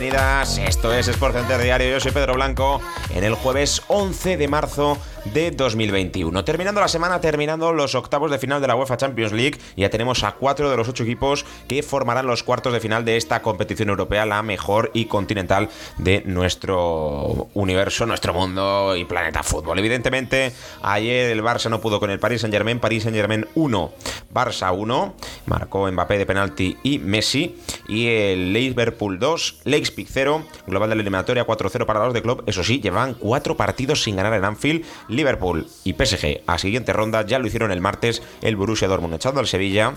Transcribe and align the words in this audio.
Bienvenidas. 0.00 0.58
Esto 0.58 0.92
es 0.92 1.06
Sport 1.06 1.36
Center 1.36 1.62
Diario. 1.62 1.88
Yo 1.88 2.00
soy 2.00 2.10
Pedro 2.10 2.34
Blanco. 2.34 2.80
En 3.10 3.22
el 3.22 3.34
jueves 3.36 3.80
11 3.86 4.36
de 4.36 4.48
marzo 4.48 4.98
de 5.32 5.50
2021. 5.50 6.44
Terminando 6.44 6.80
la 6.80 6.88
semana, 6.88 7.20
terminando 7.20 7.72
los 7.72 7.94
octavos 7.94 8.30
de 8.30 8.38
final 8.38 8.60
de 8.60 8.66
la 8.66 8.76
UEFA 8.76 8.96
Champions 8.96 9.32
League, 9.32 9.58
ya 9.76 9.90
tenemos 9.90 10.22
a 10.24 10.32
cuatro 10.32 10.70
de 10.70 10.76
los 10.76 10.88
ocho 10.88 11.04
equipos 11.04 11.44
que 11.68 11.82
formarán 11.82 12.26
los 12.26 12.42
cuartos 12.42 12.72
de 12.72 12.80
final 12.80 13.04
de 13.04 13.16
esta 13.16 13.42
competición 13.42 13.88
europea, 13.88 14.26
la 14.26 14.42
mejor 14.42 14.90
y 14.94 15.06
continental 15.06 15.68
de 15.98 16.22
nuestro 16.26 17.48
universo, 17.54 18.06
nuestro 18.06 18.34
mundo 18.34 18.96
y 18.96 19.04
planeta 19.04 19.42
fútbol. 19.42 19.78
Evidentemente, 19.78 20.52
ayer 20.82 21.30
el 21.30 21.42
Barça 21.42 21.70
no 21.70 21.80
pudo 21.80 22.00
con 22.00 22.10
el 22.10 22.18
Paris 22.18 22.42
Saint 22.42 22.52
Germain, 22.52 22.80
Paris 22.80 23.04
Saint 23.04 23.16
Germain 23.16 23.46
1, 23.54 23.92
Barça 24.32 24.76
1, 24.76 25.14
marcó 25.46 25.90
Mbappé 25.90 26.18
de 26.18 26.26
penalti 26.26 26.76
y 26.82 26.98
Messi, 26.98 27.56
y 27.88 28.08
el 28.08 28.52
Liverpool 28.52 29.18
2, 29.18 29.60
Leipzig 29.64 30.08
0, 30.10 30.44
global 30.66 30.90
de 30.90 30.96
la 30.96 31.02
eliminatoria 31.02 31.46
4-0 31.46 31.86
para 31.86 32.04
los 32.04 32.14
de 32.14 32.22
club, 32.22 32.42
eso 32.46 32.64
sí, 32.64 32.80
llevan 32.80 33.14
cuatro 33.14 33.56
partidos 33.56 34.02
sin 34.02 34.16
ganar 34.16 34.34
en 34.34 34.44
Anfield, 34.44 34.84
Liverpool 35.14 35.66
y 35.84 35.94
PSG 35.94 36.42
a 36.46 36.58
siguiente 36.58 36.92
ronda 36.92 37.24
ya 37.24 37.38
lo 37.38 37.46
hicieron 37.46 37.72
el 37.72 37.80
martes 37.80 38.22
el 38.42 38.56
Borussia 38.56 38.88
Dortmund 38.88 39.14
echando 39.14 39.40
al 39.40 39.46
Sevilla 39.46 39.94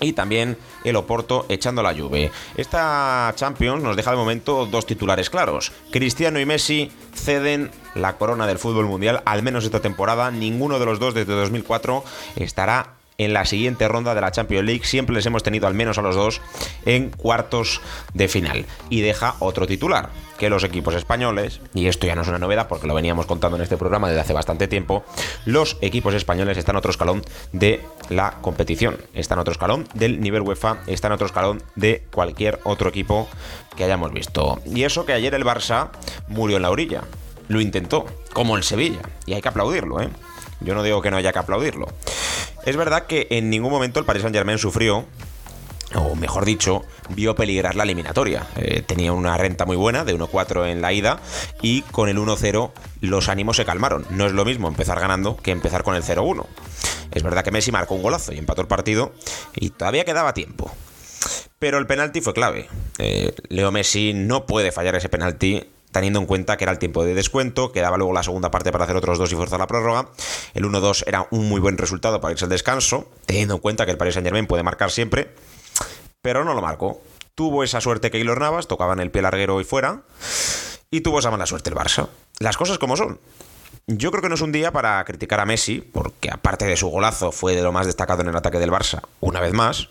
y 0.00 0.12
también 0.12 0.56
el 0.84 0.96
Oporto 0.96 1.46
echando 1.48 1.82
la 1.82 1.94
Juve. 1.94 2.30
Esta 2.56 3.32
Champions 3.34 3.82
nos 3.82 3.96
deja 3.96 4.10
de 4.10 4.16
momento 4.16 4.66
dos 4.66 4.86
titulares 4.86 5.30
claros. 5.30 5.72
Cristiano 5.90 6.38
y 6.38 6.46
Messi 6.46 6.90
ceden 7.14 7.70
la 7.94 8.16
corona 8.18 8.46
del 8.46 8.58
fútbol 8.58 8.86
mundial, 8.86 9.22
al 9.24 9.42
menos 9.42 9.64
esta 9.64 9.80
temporada. 9.80 10.30
Ninguno 10.30 10.78
de 10.78 10.86
los 10.86 10.98
dos 10.98 11.14
desde 11.14 11.32
2004 11.32 12.04
estará 12.36 12.95
en 13.18 13.32
la 13.32 13.44
siguiente 13.44 13.88
ronda 13.88 14.14
de 14.14 14.20
la 14.20 14.32
Champions 14.32 14.66
League. 14.66 14.84
Siempre 14.84 15.14
les 15.14 15.26
hemos 15.26 15.42
tenido 15.42 15.66
al 15.66 15.74
menos 15.74 15.98
a 15.98 16.02
los 16.02 16.14
dos 16.14 16.40
en 16.84 17.10
cuartos 17.10 17.80
de 18.14 18.28
final. 18.28 18.66
Y 18.90 19.00
deja 19.00 19.36
otro 19.40 19.66
titular, 19.66 20.10
que 20.38 20.50
los 20.50 20.64
equipos 20.64 20.94
españoles, 20.94 21.60
y 21.74 21.86
esto 21.86 22.06
ya 22.06 22.14
no 22.14 22.22
es 22.22 22.28
una 22.28 22.38
novedad 22.38 22.68
porque 22.68 22.86
lo 22.86 22.94
veníamos 22.94 23.26
contando 23.26 23.56
en 23.56 23.62
este 23.62 23.76
programa 23.76 24.08
desde 24.08 24.20
hace 24.20 24.32
bastante 24.32 24.68
tiempo, 24.68 25.04
los 25.44 25.78
equipos 25.80 26.14
españoles 26.14 26.58
están 26.58 26.76
a 26.76 26.80
otro 26.80 26.90
escalón 26.90 27.22
de 27.52 27.80
la 28.08 28.32
competición. 28.42 28.98
Están 29.14 29.38
a 29.38 29.42
otro 29.42 29.52
escalón 29.52 29.88
del 29.94 30.20
nivel 30.20 30.42
UEFA, 30.42 30.78
están 30.86 31.12
a 31.12 31.14
otro 31.14 31.26
escalón 31.26 31.62
de 31.74 32.04
cualquier 32.12 32.60
otro 32.64 32.88
equipo 32.88 33.28
que 33.76 33.84
hayamos 33.84 34.12
visto. 34.12 34.60
Y 34.66 34.84
eso 34.84 35.06
que 35.06 35.12
ayer 35.12 35.34
el 35.34 35.44
Barça 35.44 35.90
murió 36.28 36.56
en 36.56 36.62
la 36.62 36.70
orilla. 36.70 37.02
Lo 37.48 37.60
intentó, 37.60 38.06
como 38.32 38.56
el 38.56 38.64
Sevilla. 38.64 39.00
Y 39.24 39.34
hay 39.34 39.42
que 39.42 39.48
aplaudirlo, 39.48 40.00
¿eh? 40.00 40.08
Yo 40.60 40.74
no 40.74 40.82
digo 40.82 41.02
que 41.02 41.10
no 41.10 41.16
haya 41.16 41.32
que 41.32 41.38
aplaudirlo. 41.38 41.86
Es 42.66 42.76
verdad 42.76 43.06
que 43.06 43.28
en 43.30 43.48
ningún 43.48 43.70
momento 43.70 44.00
el 44.00 44.04
Paris 44.04 44.22
Saint 44.22 44.36
Germain 44.36 44.58
sufrió 44.58 45.06
o 45.94 46.16
mejor 46.16 46.44
dicho, 46.44 46.84
vio 47.10 47.36
peligrar 47.36 47.76
la 47.76 47.84
eliminatoria. 47.84 48.46
Eh, 48.56 48.82
tenía 48.84 49.12
una 49.12 49.36
renta 49.38 49.64
muy 49.64 49.76
buena 49.76 50.04
de 50.04 50.18
1-4 50.18 50.66
en 50.66 50.82
la 50.82 50.92
ida 50.92 51.20
y 51.62 51.82
con 51.82 52.08
el 52.08 52.18
1-0 52.18 52.72
los 53.02 53.28
ánimos 53.28 53.56
se 53.56 53.64
calmaron. 53.64 54.04
No 54.10 54.26
es 54.26 54.32
lo 54.32 54.44
mismo 54.44 54.66
empezar 54.66 54.98
ganando 54.98 55.36
que 55.36 55.52
empezar 55.52 55.84
con 55.84 55.94
el 55.94 56.02
0-1. 56.02 56.44
Es 57.12 57.22
verdad 57.22 57.44
que 57.44 57.52
Messi 57.52 57.70
marcó 57.70 57.94
un 57.94 58.02
golazo 58.02 58.32
y 58.32 58.38
empató 58.38 58.62
el 58.62 58.68
partido 58.68 59.14
y 59.54 59.70
todavía 59.70 60.04
quedaba 60.04 60.34
tiempo. 60.34 60.70
Pero 61.58 61.78
el 61.78 61.86
penalti 61.86 62.20
fue 62.20 62.34
clave. 62.34 62.68
Eh, 62.98 63.32
Leo 63.48 63.70
Messi 63.70 64.12
no 64.12 64.44
puede 64.44 64.72
fallar 64.72 64.96
ese 64.96 65.08
penalti 65.08 65.64
teniendo 65.92 66.18
en 66.18 66.26
cuenta 66.26 66.56
que 66.56 66.64
era 66.64 66.72
el 66.72 66.78
tiempo 66.78 67.04
de 67.04 67.14
descuento, 67.14 67.72
quedaba 67.72 67.96
luego 67.96 68.12
la 68.12 68.22
segunda 68.22 68.50
parte 68.50 68.72
para 68.72 68.84
hacer 68.84 68.96
otros 68.96 69.18
dos 69.18 69.32
y 69.32 69.34
forzar 69.34 69.58
la 69.58 69.66
prórroga. 69.66 70.08
El 70.54 70.64
1-2 70.64 71.04
era 71.06 71.26
un 71.30 71.48
muy 71.48 71.60
buen 71.60 71.78
resultado 71.78 72.20
para 72.20 72.32
irse 72.32 72.44
al 72.44 72.50
descanso, 72.50 73.08
teniendo 73.26 73.54
en 73.54 73.60
cuenta 73.60 73.84
que 73.84 73.92
el 73.92 73.98
Paris 73.98 74.14
Saint 74.14 74.26
Germain 74.26 74.46
puede 74.46 74.62
marcar 74.62 74.90
siempre, 74.90 75.34
pero 76.22 76.44
no 76.44 76.54
lo 76.54 76.62
marcó. 76.62 77.00
Tuvo 77.34 77.64
esa 77.64 77.80
suerte 77.80 78.10
que 78.10 78.18
Keylor 78.18 78.40
Navas, 78.40 78.66
tocaban 78.66 79.00
el 79.00 79.10
pie 79.10 79.22
larguero 79.22 79.60
y 79.60 79.64
fuera, 79.64 80.02
y 80.90 81.00
tuvo 81.00 81.18
esa 81.18 81.30
mala 81.30 81.46
suerte 81.46 81.70
el 81.70 81.76
Barça. 81.76 82.08
Las 82.38 82.56
cosas 82.56 82.78
como 82.78 82.96
son. 82.96 83.18
Yo 83.86 84.10
creo 84.10 84.22
que 84.22 84.28
no 84.28 84.34
es 84.34 84.40
un 84.40 84.52
día 84.52 84.72
para 84.72 85.04
criticar 85.04 85.40
a 85.40 85.46
Messi, 85.46 85.80
porque 85.80 86.30
aparte 86.30 86.64
de 86.64 86.76
su 86.76 86.88
golazo 86.88 87.32
fue 87.32 87.54
de 87.54 87.62
lo 87.62 87.72
más 87.72 87.86
destacado 87.86 88.22
en 88.22 88.28
el 88.28 88.36
ataque 88.36 88.58
del 88.58 88.70
Barça, 88.72 89.02
una 89.20 89.40
vez 89.40 89.52
más 89.52 89.88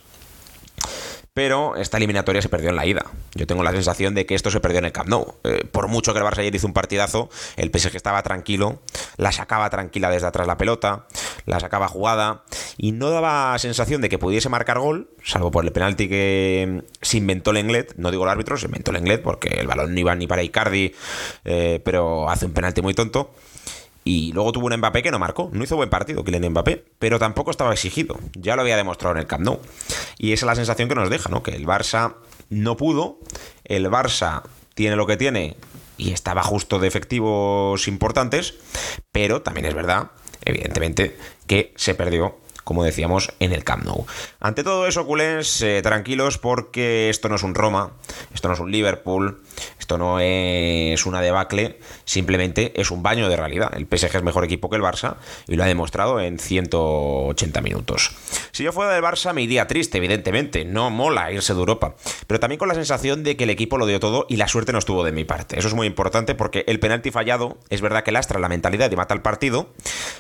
pero 1.35 1.75
esta 1.75 1.97
eliminatoria 1.97 2.41
se 2.41 2.47
perdió 2.47 2.69
en 2.69 2.77
la 2.77 2.85
ida. 2.85 3.07
Yo 3.33 3.45
tengo 3.45 3.61
la 3.61 3.73
sensación 3.73 4.15
de 4.15 4.25
que 4.25 4.35
esto 4.35 4.49
se 4.49 4.61
perdió 4.61 4.79
en 4.79 4.85
el 4.85 4.93
Camp 4.93 5.09
Nou. 5.09 5.35
Eh, 5.43 5.65
por 5.69 5.89
mucho 5.89 6.13
que 6.13 6.19
el 6.19 6.25
Barça 6.25 6.39
ayer 6.39 6.55
hizo 6.55 6.65
un 6.65 6.71
partidazo, 6.71 7.29
el 7.57 7.77
PSG 7.77 7.93
estaba 7.97 8.23
tranquilo, 8.23 8.79
la 9.17 9.33
sacaba 9.33 9.69
tranquila 9.69 10.09
desde 10.09 10.27
atrás 10.27 10.47
la 10.47 10.57
pelota, 10.57 11.07
la 11.45 11.59
sacaba 11.59 11.89
jugada 11.89 12.45
y 12.77 12.93
no 12.93 13.09
daba 13.09 13.59
sensación 13.59 13.99
de 13.99 14.07
que 14.07 14.17
pudiese 14.17 14.47
marcar 14.47 14.79
gol, 14.79 15.09
salvo 15.25 15.51
por 15.51 15.65
el 15.65 15.73
penalti 15.73 16.07
que 16.07 16.85
se 17.01 17.17
inventó 17.17 17.51
Lenglet, 17.51 17.95
no 17.97 18.11
digo 18.11 18.23
el 18.23 18.29
árbitro, 18.29 18.55
se 18.55 18.67
inventó 18.67 18.93
Lenglet 18.93 19.21
porque 19.21 19.59
el 19.59 19.67
balón 19.67 19.93
no 19.93 19.99
iba 19.99 20.15
ni 20.15 20.27
para 20.27 20.41
Icardi, 20.41 20.95
eh, 21.43 21.81
pero 21.83 22.29
hace 22.29 22.45
un 22.45 22.53
penalti 22.53 22.81
muy 22.81 22.93
tonto. 22.93 23.35
Y 24.07 24.31
luego 24.33 24.51
tuvo 24.51 24.67
un 24.67 24.77
Mbappé 24.77 25.01
que 25.01 25.09
no 25.09 25.17
marcó. 25.17 25.49
No 25.51 25.63
hizo 25.63 25.75
buen 25.75 25.89
partido 25.89 26.23
Kylian 26.23 26.51
Mbappé, 26.51 26.85
pero 26.99 27.17
tampoco 27.17 27.49
estaba 27.49 27.73
exigido. 27.73 28.19
Ya 28.33 28.55
lo 28.55 28.61
había 28.61 28.77
demostrado 28.77 29.15
en 29.15 29.21
el 29.21 29.27
Camp 29.27 29.43
Nou. 29.43 29.59
Y 30.19 30.31
esa 30.31 30.45
es 30.45 30.47
la 30.47 30.55
sensación 30.55 30.87
que 30.87 30.95
nos 30.95 31.09
deja, 31.09 31.29
¿no? 31.29 31.41
Que 31.41 31.55
el 31.55 31.65
Barça 31.65 32.13
no 32.49 32.77
pudo. 32.77 33.19
El 33.63 33.89
Barça 33.89 34.43
tiene 34.75 34.95
lo 34.95 35.07
que 35.07 35.17
tiene 35.17 35.57
y 35.97 36.11
estaba 36.11 36.43
justo 36.43 36.77
de 36.77 36.87
efectivos 36.87 37.87
importantes, 37.87 38.53
pero 39.11 39.41
también 39.41 39.65
es 39.65 39.73
verdad, 39.73 40.11
evidentemente, 40.43 41.17
que 41.47 41.73
se 41.75 41.95
perdió 41.95 42.37
como 42.65 42.83
decíamos, 42.83 43.31
en 43.39 43.53
el 43.53 43.63
Camp 43.63 43.85
Nou. 43.85 44.05
Ante 44.39 44.63
todo 44.63 44.87
eso, 44.87 45.05
culés, 45.05 45.61
eh, 45.61 45.81
tranquilos 45.83 46.39
porque 46.39 47.09
esto 47.11 47.29
no 47.29 47.35
es 47.35 47.43
un 47.43 47.53
Roma, 47.53 47.91
esto 48.33 48.47
no 48.47 48.55
es 48.55 48.59
un 48.59 48.71
Liverpool, 48.71 49.43
esto 49.85 49.99
no 49.99 50.19
es 50.19 51.05
una 51.05 51.21
debacle, 51.21 51.77
simplemente 52.05 52.73
es 52.81 52.89
un 52.89 53.03
baño 53.03 53.29
de 53.29 53.35
realidad. 53.35 53.71
El 53.75 53.85
PSG 53.85 54.15
es 54.15 54.23
mejor 54.23 54.43
equipo 54.43 54.67
que 54.67 54.77
el 54.77 54.81
Barça 54.81 55.17
y 55.47 55.55
lo 55.57 55.63
ha 55.63 55.67
demostrado 55.67 56.19
en 56.19 56.39
180 56.39 57.61
minutos. 57.61 58.09
Si 58.51 58.63
yo 58.63 58.71
fuera 58.71 58.91
del 58.91 59.03
Barça 59.03 59.31
me 59.31 59.43
iría 59.43 59.67
triste, 59.67 59.99
evidentemente, 59.99 60.65
no 60.65 60.89
mola 60.89 61.31
irse 61.31 61.53
de 61.53 61.59
Europa, 61.59 61.93
pero 62.25 62.39
también 62.39 62.57
con 62.57 62.67
la 62.67 62.73
sensación 62.73 63.23
de 63.23 63.37
que 63.37 63.43
el 63.43 63.51
equipo 63.51 63.77
lo 63.77 63.85
dio 63.85 63.99
todo 63.99 64.25
y 64.27 64.37
la 64.37 64.47
suerte 64.47 64.71
no 64.71 64.79
estuvo 64.79 65.03
de 65.03 65.11
mi 65.11 65.23
parte. 65.23 65.59
Eso 65.59 65.67
es 65.67 65.75
muy 65.75 65.85
importante 65.85 66.33
porque 66.33 66.63
el 66.65 66.79
penalti 66.79 67.11
fallado 67.11 67.59
es 67.69 67.81
verdad 67.81 68.03
que 68.03 68.11
lastra 68.11 68.39
la 68.39 68.49
mentalidad 68.49 68.89
y 68.91 68.95
mata 68.95 69.13
el 69.13 69.21
partido, 69.21 69.69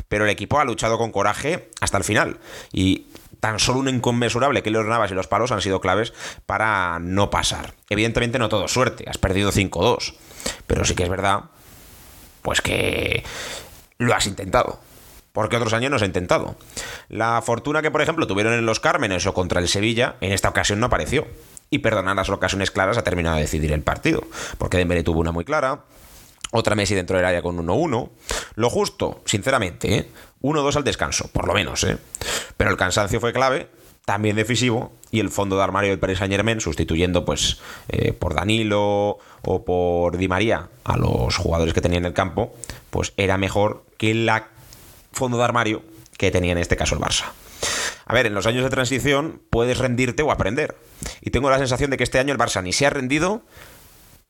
pero 0.09 0.25
el 0.25 0.29
equipo 0.29 0.59
ha 0.59 0.63
luchado 0.63 0.99
con 0.99 1.11
coraje 1.11 1.71
hasta 1.81 1.97
el 1.97 2.03
final 2.03 2.37
y 2.71 3.07
tan 3.39 3.59
solo 3.59 3.79
un 3.79 3.89
inconmensurable 3.89 4.63
que 4.63 4.71
los 4.71 4.85
Navas 4.85 5.11
y 5.11 5.13
los 5.13 5.27
palos 5.27 5.51
han 5.51 5.61
sido 5.61 5.81
claves 5.81 6.13
para 6.45 6.99
no 6.99 7.29
pasar. 7.29 7.73
Evidentemente 7.89 8.39
no 8.39 8.49
todo 8.49 8.67
suerte, 8.67 9.05
has 9.07 9.17
perdido 9.17 9.51
5-2, 9.51 10.15
pero 10.67 10.85
sí 10.85 10.95
que 10.95 11.03
es 11.03 11.09
verdad, 11.09 11.45
pues 12.41 12.61
que 12.61 13.23
lo 13.97 14.13
has 14.13 14.27
intentado. 14.27 14.79
Porque 15.33 15.57
otros 15.57 15.73
años 15.73 15.89
no 15.89 15.97
has 15.97 16.03
intentado. 16.03 16.55
La 17.09 17.41
fortuna 17.41 17.81
que, 17.81 17.91
por 17.91 18.01
ejemplo, 18.01 18.25
tuvieron 18.25 18.53
en 18.53 18.65
los 18.65 18.79
Cármenes 18.79 19.25
o 19.25 19.33
contra 19.33 19.59
el 19.59 19.67
Sevilla, 19.67 20.15
en 20.21 20.31
esta 20.31 20.47
ocasión 20.47 20.79
no 20.79 20.85
apareció. 20.85 21.27
Y 21.69 21.79
perdonar 21.79 22.15
las 22.15 22.29
ocasiones 22.29 22.71
claras 22.71 22.97
ha 22.97 23.03
terminado 23.03 23.35
de 23.35 23.41
decidir 23.41 23.73
el 23.73 23.81
partido. 23.81 24.23
Porque 24.57 24.77
Dembélé 24.77 25.03
tuvo 25.03 25.19
una 25.19 25.33
muy 25.33 25.43
clara, 25.43 25.81
otra 26.55 26.75
Messi 26.75 26.95
dentro 26.95 27.17
del 27.17 27.25
área 27.25 27.41
con 27.41 27.57
1-1. 27.57 28.09
Lo 28.55 28.69
justo, 28.69 29.21
sinceramente, 29.25 29.95
¿eh? 29.95 30.09
1-2 30.41 30.75
al 30.75 30.83
descanso, 30.83 31.29
por 31.31 31.47
lo 31.47 31.53
menos. 31.53 31.83
¿eh? 31.83 31.97
Pero 32.57 32.69
el 32.69 32.77
cansancio 32.77 33.19
fue 33.19 33.33
clave, 33.33 33.69
también 34.05 34.35
decisivo, 34.35 34.93
y 35.11 35.19
el 35.19 35.29
fondo 35.29 35.57
de 35.57 35.63
armario 35.63 35.89
del 35.89 35.99
Paris 35.99 36.19
Saint 36.19 36.31
Germain, 36.31 36.61
sustituyendo 36.61 37.25
pues 37.25 37.59
eh, 37.89 38.13
por 38.13 38.35
Danilo 38.35 39.17
o 39.41 39.65
por 39.65 40.17
Di 40.17 40.27
María 40.27 40.69
a 40.83 40.97
los 40.97 41.35
jugadores 41.37 41.73
que 41.73 41.81
tenía 41.81 41.97
en 41.97 42.05
el 42.05 42.13
campo, 42.13 42.53
pues 42.89 43.13
era 43.17 43.37
mejor 43.37 43.85
que 43.97 44.11
el 44.11 44.29
fondo 45.11 45.37
de 45.37 45.43
armario 45.43 45.81
que 46.17 46.31
tenía 46.31 46.51
en 46.51 46.57
este 46.59 46.77
caso 46.77 46.95
el 46.95 47.01
Barça. 47.01 47.25
A 48.05 48.13
ver, 48.13 48.27
en 48.27 48.35
los 48.35 48.45
años 48.45 48.63
de 48.63 48.69
transición 48.69 49.41
puedes 49.49 49.79
rendirte 49.79 50.21
o 50.21 50.31
aprender. 50.31 50.77
Y 51.21 51.31
tengo 51.31 51.49
la 51.49 51.57
sensación 51.57 51.89
de 51.89 51.97
que 51.97 52.03
este 52.03 52.19
año 52.19 52.33
el 52.33 52.39
Barça 52.39 52.61
ni 52.61 52.71
se 52.71 52.85
ha 52.85 52.91
rendido 52.91 53.41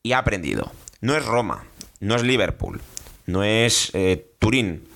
y 0.01 0.13
ha 0.13 0.19
aprendido. 0.19 0.71
No 1.01 1.15
es 1.15 1.25
Roma, 1.25 1.65
no 1.99 2.15
es 2.15 2.23
Liverpool, 2.23 2.81
no 3.25 3.43
es 3.43 3.91
eh, 3.93 4.31
Turín, 4.39 4.87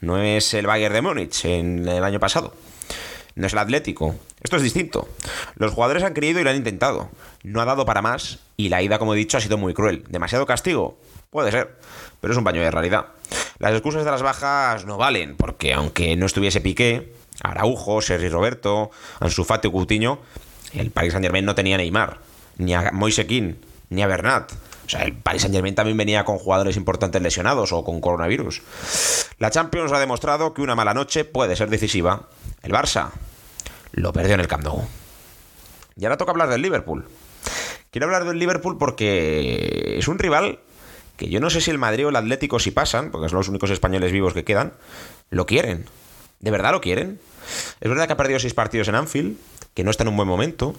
no 0.00 0.18
es 0.20 0.54
el 0.54 0.66
Bayern 0.66 0.94
de 0.94 1.02
Múnich 1.02 1.44
en 1.44 1.88
el 1.88 2.04
año 2.04 2.20
pasado, 2.20 2.54
no 3.34 3.46
es 3.46 3.52
el 3.52 3.58
Atlético. 3.58 4.14
Esto 4.42 4.56
es 4.56 4.62
distinto. 4.62 5.08
Los 5.56 5.72
jugadores 5.72 6.02
han 6.02 6.12
creído 6.12 6.38
y 6.38 6.44
lo 6.44 6.50
han 6.50 6.56
intentado. 6.56 7.08
No 7.42 7.62
ha 7.62 7.64
dado 7.64 7.86
para 7.86 8.02
más 8.02 8.40
y 8.58 8.68
la 8.68 8.82
ida, 8.82 8.98
como 8.98 9.14
he 9.14 9.16
dicho, 9.16 9.38
ha 9.38 9.40
sido 9.40 9.56
muy 9.56 9.72
cruel. 9.72 10.04
¿Demasiado 10.08 10.44
castigo? 10.44 10.98
Puede 11.30 11.50
ser, 11.50 11.78
pero 12.20 12.32
es 12.32 12.38
un 12.38 12.44
baño 12.44 12.60
de 12.60 12.70
realidad. 12.70 13.06
Las 13.58 13.72
excusas 13.72 14.04
de 14.04 14.10
las 14.10 14.22
bajas 14.22 14.84
no 14.84 14.98
valen, 14.98 15.36
porque 15.36 15.72
aunque 15.72 16.14
no 16.16 16.26
estuviese 16.26 16.60
Piqué, 16.60 17.12
Araujo, 17.42 18.02
Sergi 18.02 18.28
Roberto, 18.28 18.90
Ansu 19.18 19.44
Fati 19.44 19.70
Coutinho, 19.70 20.20
el 20.74 20.90
Paris 20.90 21.12
Saint-Germain 21.12 21.44
no 21.44 21.54
tenía 21.54 21.76
Neymar, 21.76 22.18
ni 22.58 22.74
a 22.74 22.90
Moisekin, 22.92 23.58
ni 23.90 24.02
a 24.02 24.06
Bernat. 24.06 24.52
O 24.86 24.88
sea, 24.88 25.02
el 25.02 25.14
Paris 25.14 25.42
Saint-Germain 25.42 25.74
también 25.74 25.96
venía 25.96 26.24
con 26.24 26.38
jugadores 26.38 26.76
importantes 26.76 27.20
lesionados 27.22 27.72
o 27.72 27.84
con 27.84 28.00
coronavirus. 28.00 28.62
La 29.38 29.50
Champions 29.50 29.92
ha 29.92 29.98
demostrado 29.98 30.52
que 30.52 30.62
una 30.62 30.74
mala 30.74 30.94
noche 30.94 31.24
puede 31.24 31.56
ser 31.56 31.70
decisiva. 31.70 32.28
El 32.62 32.72
Barça 32.72 33.10
lo 33.92 34.12
perdió 34.12 34.34
en 34.34 34.40
el 34.40 34.48
Camp 34.48 34.64
Nou. 34.64 34.86
Y 35.96 36.04
ahora 36.04 36.16
toca 36.16 36.32
hablar 36.32 36.50
del 36.50 36.62
Liverpool. 36.62 37.06
Quiero 37.90 38.06
hablar 38.06 38.24
del 38.24 38.38
Liverpool 38.38 38.76
porque 38.76 39.96
es 39.98 40.08
un 40.08 40.18
rival 40.18 40.58
que 41.16 41.28
yo 41.28 41.40
no 41.40 41.48
sé 41.48 41.60
si 41.60 41.70
el 41.70 41.78
Madrid 41.78 42.06
o 42.06 42.08
el 42.08 42.16
Atlético, 42.16 42.58
si 42.58 42.72
pasan, 42.72 43.10
porque 43.10 43.28
son 43.28 43.38
los 43.38 43.48
únicos 43.48 43.70
españoles 43.70 44.10
vivos 44.10 44.34
que 44.34 44.44
quedan, 44.44 44.72
lo 45.30 45.46
quieren. 45.46 45.86
¿De 46.40 46.50
verdad 46.50 46.72
lo 46.72 46.80
quieren? 46.80 47.20
Es 47.80 47.88
verdad 47.88 48.06
que 48.06 48.14
ha 48.14 48.16
perdido 48.16 48.40
seis 48.40 48.52
partidos 48.52 48.88
en 48.88 48.96
Anfield, 48.96 49.36
que 49.74 49.84
no 49.84 49.90
está 49.90 50.02
en 50.02 50.08
un 50.08 50.16
buen 50.16 50.28
momento. 50.28 50.74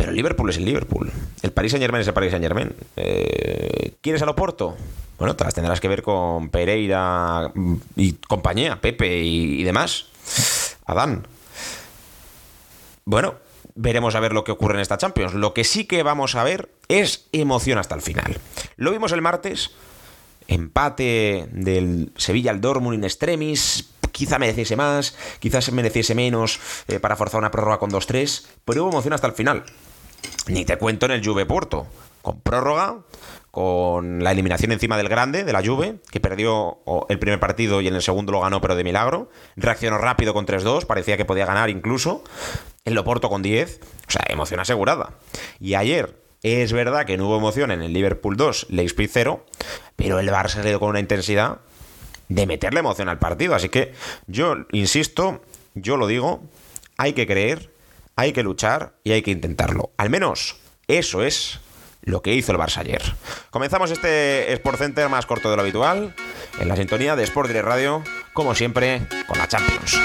Pero 0.00 0.12
el 0.12 0.16
Liverpool 0.16 0.48
es 0.48 0.56
el 0.56 0.64
Liverpool. 0.64 1.12
El 1.42 1.52
Paris 1.52 1.72
Saint 1.72 1.82
Germain 1.82 2.00
es 2.00 2.08
el 2.08 2.14
Paris 2.14 2.30
Saint 2.30 2.42
Germain. 2.42 2.74
Eh, 2.96 3.96
¿Quieres 4.00 4.22
al 4.22 4.30
Oporto? 4.30 4.74
Bueno, 5.18 5.36
te 5.36 5.44
las 5.44 5.52
tendrás 5.52 5.78
que 5.78 5.88
ver 5.88 6.02
con 6.02 6.48
Pereira 6.48 7.52
y 7.96 8.14
compañía, 8.14 8.80
Pepe 8.80 9.18
y, 9.18 9.60
y 9.60 9.62
demás. 9.62 10.06
Adán. 10.86 11.26
Bueno, 13.04 13.34
veremos 13.74 14.14
a 14.14 14.20
ver 14.20 14.32
lo 14.32 14.42
que 14.42 14.52
ocurre 14.52 14.76
en 14.76 14.80
esta 14.80 14.96
Champions. 14.96 15.34
Lo 15.34 15.52
que 15.52 15.64
sí 15.64 15.84
que 15.84 16.02
vamos 16.02 16.34
a 16.34 16.44
ver 16.44 16.70
es 16.88 17.28
emoción 17.32 17.76
hasta 17.76 17.94
el 17.94 18.00
final. 18.00 18.38
Lo 18.76 18.92
vimos 18.92 19.12
el 19.12 19.20
martes. 19.20 19.72
Empate 20.48 21.46
del 21.52 22.10
Sevilla 22.16 22.52
al 22.52 22.62
Dortmund 22.62 22.94
in 22.94 23.04
extremis 23.04 23.90
quizá 24.10 24.38
mereciese 24.38 24.76
más, 24.76 25.14
quizás 25.38 25.70
mereciese 25.72 26.14
menos 26.14 26.58
eh, 26.88 27.00
para 27.00 27.16
forzar 27.16 27.38
una 27.38 27.50
prórroga 27.50 27.78
con 27.78 27.90
2-3, 27.90 28.46
pero 28.64 28.82
hubo 28.82 28.90
emoción 28.90 29.14
hasta 29.14 29.26
el 29.26 29.34
final. 29.34 29.64
Ni 30.46 30.64
te 30.64 30.78
cuento 30.78 31.06
en 31.06 31.12
el 31.12 31.24
Juve 31.24 31.46
Porto, 31.46 31.86
con 32.22 32.40
prórroga, 32.40 32.98
con 33.50 34.22
la 34.22 34.30
eliminación 34.32 34.72
encima 34.72 34.96
del 34.96 35.08
grande, 35.08 35.44
de 35.44 35.52
la 35.52 35.64
Juve, 35.64 36.00
que 36.10 36.20
perdió 36.20 36.78
el 37.08 37.18
primer 37.18 37.40
partido 37.40 37.80
y 37.80 37.88
en 37.88 37.94
el 37.94 38.02
segundo 38.02 38.32
lo 38.32 38.40
ganó, 38.40 38.60
pero 38.60 38.76
de 38.76 38.84
milagro. 38.84 39.28
Reaccionó 39.56 39.98
rápido 39.98 40.34
con 40.34 40.46
3-2, 40.46 40.86
parecía 40.86 41.16
que 41.16 41.24
podía 41.24 41.46
ganar 41.46 41.70
incluso. 41.70 42.22
En 42.84 42.94
Loporto 42.94 43.28
con 43.28 43.42
10, 43.42 43.80
o 44.08 44.10
sea, 44.10 44.22
emoción 44.28 44.60
asegurada. 44.60 45.18
Y 45.58 45.74
ayer, 45.74 46.22
es 46.42 46.72
verdad 46.72 47.04
que 47.04 47.18
no 47.18 47.26
hubo 47.26 47.36
emoción 47.36 47.70
en 47.70 47.82
el 47.82 47.92
Liverpool 47.92 48.36
2, 48.36 48.68
Leipzig 48.70 49.10
0, 49.12 49.44
pero 49.96 50.18
el 50.18 50.28
Barça 50.30 50.62
se 50.62 50.78
con 50.78 50.88
una 50.88 51.00
intensidad 51.00 51.58
de 52.28 52.46
meterle 52.46 52.80
emoción 52.80 53.08
al 53.08 53.18
partido. 53.18 53.54
Así 53.54 53.68
que 53.68 53.92
yo 54.26 54.56
insisto, 54.72 55.42
yo 55.74 55.96
lo 55.96 56.06
digo, 56.06 56.42
hay 56.96 57.12
que 57.12 57.26
creer, 57.26 57.69
hay 58.20 58.34
que 58.34 58.42
luchar 58.42 58.92
y 59.02 59.12
hay 59.12 59.22
que 59.22 59.30
intentarlo. 59.30 59.92
Al 59.96 60.10
menos 60.10 60.56
eso 60.88 61.22
es 61.22 61.58
lo 62.02 62.20
que 62.20 62.34
hizo 62.34 62.52
el 62.52 62.58
Barça 62.58 62.78
ayer. 62.78 63.00
Comenzamos 63.48 63.90
este 63.90 64.52
Sport 64.52 64.76
Center 64.76 65.08
más 65.08 65.24
corto 65.24 65.48
de 65.50 65.56
lo 65.56 65.62
habitual, 65.62 66.14
en 66.58 66.68
la 66.68 66.76
sintonía 66.76 67.16
de 67.16 67.24
Sport 67.24 67.48
Direct 67.48 67.66
Radio, 67.66 68.04
como 68.34 68.54
siempre, 68.54 69.06
con 69.26 69.38
la 69.38 69.48
Champions. 69.48 69.98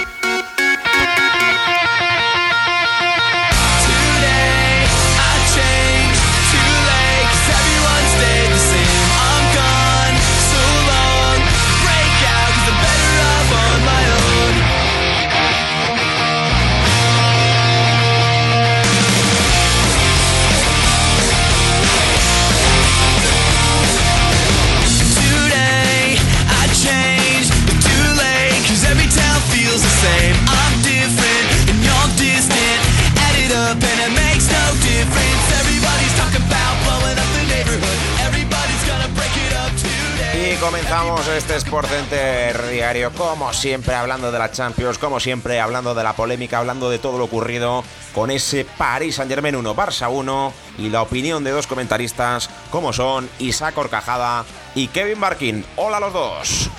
Comenzamos 40.87 41.27
este 41.29 41.55
Sport 41.55 41.87
Center 41.87 42.69
diario, 42.69 43.11
como 43.17 43.51
siempre, 43.53 43.95
hablando 43.95 44.31
de 44.31 44.37
la 44.37 44.51
Champions, 44.51 44.99
como 44.99 45.19
siempre, 45.19 45.59
hablando 45.59 45.95
de 45.95 46.03
la 46.03 46.15
polémica, 46.15 46.59
hablando 46.59 46.91
de 46.91 46.99
todo 46.99 47.17
lo 47.17 47.23
ocurrido 47.23 47.83
con 48.13 48.29
ese 48.29 48.67
Paris 48.77 49.15
Saint 49.15 49.31
Germain 49.31 49.55
1, 49.55 49.75
Barça 49.75 50.11
1 50.11 50.53
y 50.77 50.89
la 50.89 51.01
opinión 51.01 51.43
de 51.43 51.49
dos 51.49 51.65
comentaristas, 51.65 52.51
como 52.69 52.93
son 52.93 53.27
Isaac 53.39 53.75
Orcajada 53.79 54.45
y 54.75 54.87
Kevin 54.89 55.19
Barkin. 55.19 55.65
Hola 55.75 55.97
a 55.97 56.01
los 56.01 56.13
dos. 56.13 56.69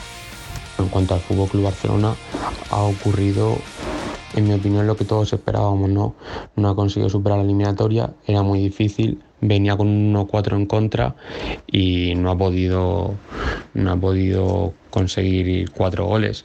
En 0.78 0.88
cuanto 0.88 1.14
al 1.14 1.20
Fútbol 1.20 1.48
Club 1.48 1.64
Barcelona, 1.64 2.14
ha 2.70 2.82
ocurrido 2.82 3.58
en 4.34 4.46
mi 4.46 4.54
opinión, 4.54 4.86
lo 4.86 4.96
que 4.96 5.04
todos 5.04 5.32
esperábamos, 5.32 5.90
¿no? 5.90 6.14
No 6.54 6.68
ha 6.68 6.76
conseguido 6.76 7.08
superar 7.08 7.38
la 7.38 7.44
eliminatoria, 7.44 8.12
era 8.26 8.42
muy 8.42 8.60
difícil, 8.60 9.24
venía 9.46 9.76
con 9.76 9.88
un 9.88 10.14
1-4 10.14 10.56
en 10.56 10.66
contra 10.66 11.14
y 11.66 12.14
no 12.16 12.30
ha 12.30 12.38
podido, 12.38 13.14
no 13.74 13.92
ha 13.92 13.96
podido 13.96 14.74
conseguir 14.90 15.70
cuatro 15.70 16.06
goles. 16.06 16.44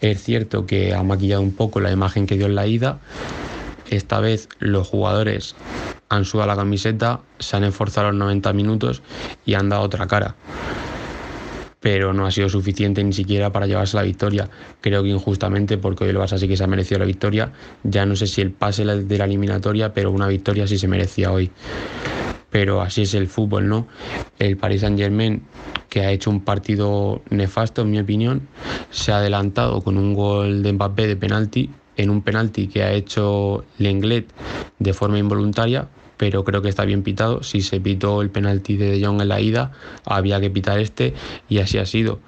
Es 0.00 0.22
cierto 0.22 0.66
que 0.66 0.94
ha 0.94 1.02
maquillado 1.02 1.42
un 1.42 1.52
poco 1.52 1.80
la 1.80 1.90
imagen 1.90 2.26
que 2.26 2.36
dio 2.36 2.46
en 2.46 2.54
la 2.54 2.66
ida. 2.66 2.98
Esta 3.90 4.20
vez 4.20 4.48
los 4.58 4.86
jugadores 4.86 5.56
han 6.08 6.24
sudado 6.24 6.48
la 6.48 6.56
camiseta, 6.56 7.20
se 7.38 7.56
han 7.56 7.64
esforzado 7.64 8.08
los 8.08 8.16
90 8.16 8.52
minutos 8.52 9.02
y 9.46 9.54
han 9.54 9.68
dado 9.68 9.82
otra 9.82 10.06
cara 10.06 10.36
pero 11.80 12.12
no 12.12 12.26
ha 12.26 12.30
sido 12.30 12.48
suficiente 12.48 13.02
ni 13.04 13.12
siquiera 13.12 13.52
para 13.52 13.66
llevarse 13.66 13.96
la 13.96 14.02
victoria. 14.02 14.48
Creo 14.80 15.02
que 15.02 15.10
injustamente, 15.10 15.78
porque 15.78 16.04
hoy 16.04 16.10
el 16.10 16.16
Barça 16.16 16.38
sí 16.38 16.48
que 16.48 16.56
se 16.56 16.64
ha 16.64 16.66
merecido 16.66 16.98
la 16.98 17.06
victoria. 17.06 17.52
Ya 17.84 18.04
no 18.04 18.16
sé 18.16 18.26
si 18.26 18.40
el 18.40 18.50
pase 18.50 18.84
de 18.84 19.18
la 19.18 19.24
eliminatoria, 19.24 19.92
pero 19.94 20.10
una 20.10 20.26
victoria 20.26 20.66
sí 20.66 20.78
se 20.78 20.88
merecía 20.88 21.30
hoy. 21.30 21.50
Pero 22.50 22.80
así 22.80 23.02
es 23.02 23.14
el 23.14 23.28
fútbol, 23.28 23.68
¿no? 23.68 23.86
El 24.38 24.56
Paris 24.56 24.80
Saint 24.80 24.98
Germain, 24.98 25.42
que 25.88 26.00
ha 26.00 26.10
hecho 26.10 26.30
un 26.30 26.40
partido 26.40 27.22
nefasto, 27.30 27.82
en 27.82 27.90
mi 27.90 27.98
opinión, 27.98 28.48
se 28.90 29.12
ha 29.12 29.18
adelantado 29.18 29.82
con 29.82 29.96
un 29.96 30.14
gol 30.14 30.62
de 30.62 30.72
Mbappé 30.72 31.06
de 31.06 31.16
penalti, 31.16 31.70
en 31.96 32.10
un 32.10 32.22
penalti 32.22 32.68
que 32.68 32.82
ha 32.82 32.92
hecho 32.92 33.64
Lenglet 33.78 34.32
de 34.78 34.94
forma 34.94 35.18
involuntaria, 35.18 35.88
pero 36.16 36.44
creo 36.44 36.62
que 36.62 36.68
está 36.68 36.84
bien 36.84 37.02
pitado. 37.02 37.42
Si 37.42 37.60
se 37.60 37.80
pitó 37.80 38.22
el 38.22 38.30
penalti 38.30 38.76
de 38.76 38.90
De 38.90 39.04
Jong 39.04 39.20
en 39.20 39.28
la 39.28 39.40
ida, 39.40 39.72
había 40.04 40.40
que 40.40 40.50
pitar 40.50 40.78
este 40.78 41.14
y 41.48 41.58
así 41.58 41.78
ha 41.78 41.86
sido. 41.86 42.20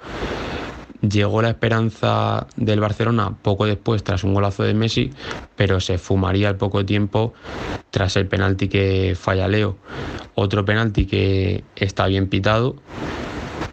Llegó 1.00 1.40
la 1.40 1.49
esperanza 1.49 2.47
del 2.57 2.80
Barcelona 2.80 3.35
poco 3.40 3.64
después 3.64 4.04
tras 4.04 4.23
un 4.23 4.35
golazo 4.35 4.64
de 4.64 4.75
Messi, 4.75 5.11
pero 5.57 5.80
se 5.80 5.97
fumaría 5.97 6.49
al 6.49 6.57
poco 6.57 6.85
tiempo 6.85 7.33
tras 7.90 8.16
el 8.16 8.26
penalti 8.26 8.69
que 8.69 9.16
falla 9.19 9.49
Leo. 9.49 9.78
Otro 10.35 10.64
penalti 10.64 11.07
que 11.07 11.64
está 11.75 12.07
bien 12.07 12.28
pitado, 12.28 12.76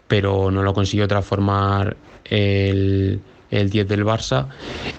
pero 0.06 0.50
no 0.50 0.62
lo 0.62 0.72
consiguió 0.72 1.06
transformar 1.06 1.98
el, 2.24 3.20
el 3.50 3.70
10 3.70 3.88
del 3.88 4.04
Barça 4.04 4.48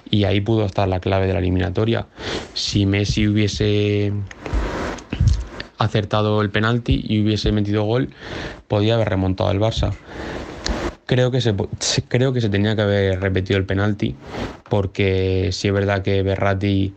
y 0.08 0.24
ahí 0.24 0.40
pudo 0.40 0.64
estar 0.66 0.88
la 0.88 1.00
clave 1.00 1.26
de 1.26 1.32
la 1.32 1.40
eliminatoria. 1.40 2.06
Si 2.54 2.86
Messi 2.86 3.26
hubiese 3.26 4.12
acertado 5.78 6.42
el 6.42 6.50
penalti 6.50 7.04
y 7.08 7.22
hubiese 7.22 7.52
metido 7.52 7.84
gol, 7.84 8.10
podía 8.68 8.94
haber 8.94 9.08
remontado 9.08 9.50
el 9.50 9.58
Barça. 9.58 9.92
Creo 11.10 11.32
que, 11.32 11.40
se, 11.40 11.56
creo 12.06 12.32
que 12.32 12.40
se 12.40 12.48
tenía 12.50 12.76
que 12.76 12.82
haber 12.82 13.20
repetido 13.20 13.58
el 13.58 13.66
penalti, 13.66 14.14
porque 14.68 15.48
sí 15.50 15.66
es 15.66 15.74
verdad 15.74 16.02
que 16.02 16.22
Berratti 16.22 16.94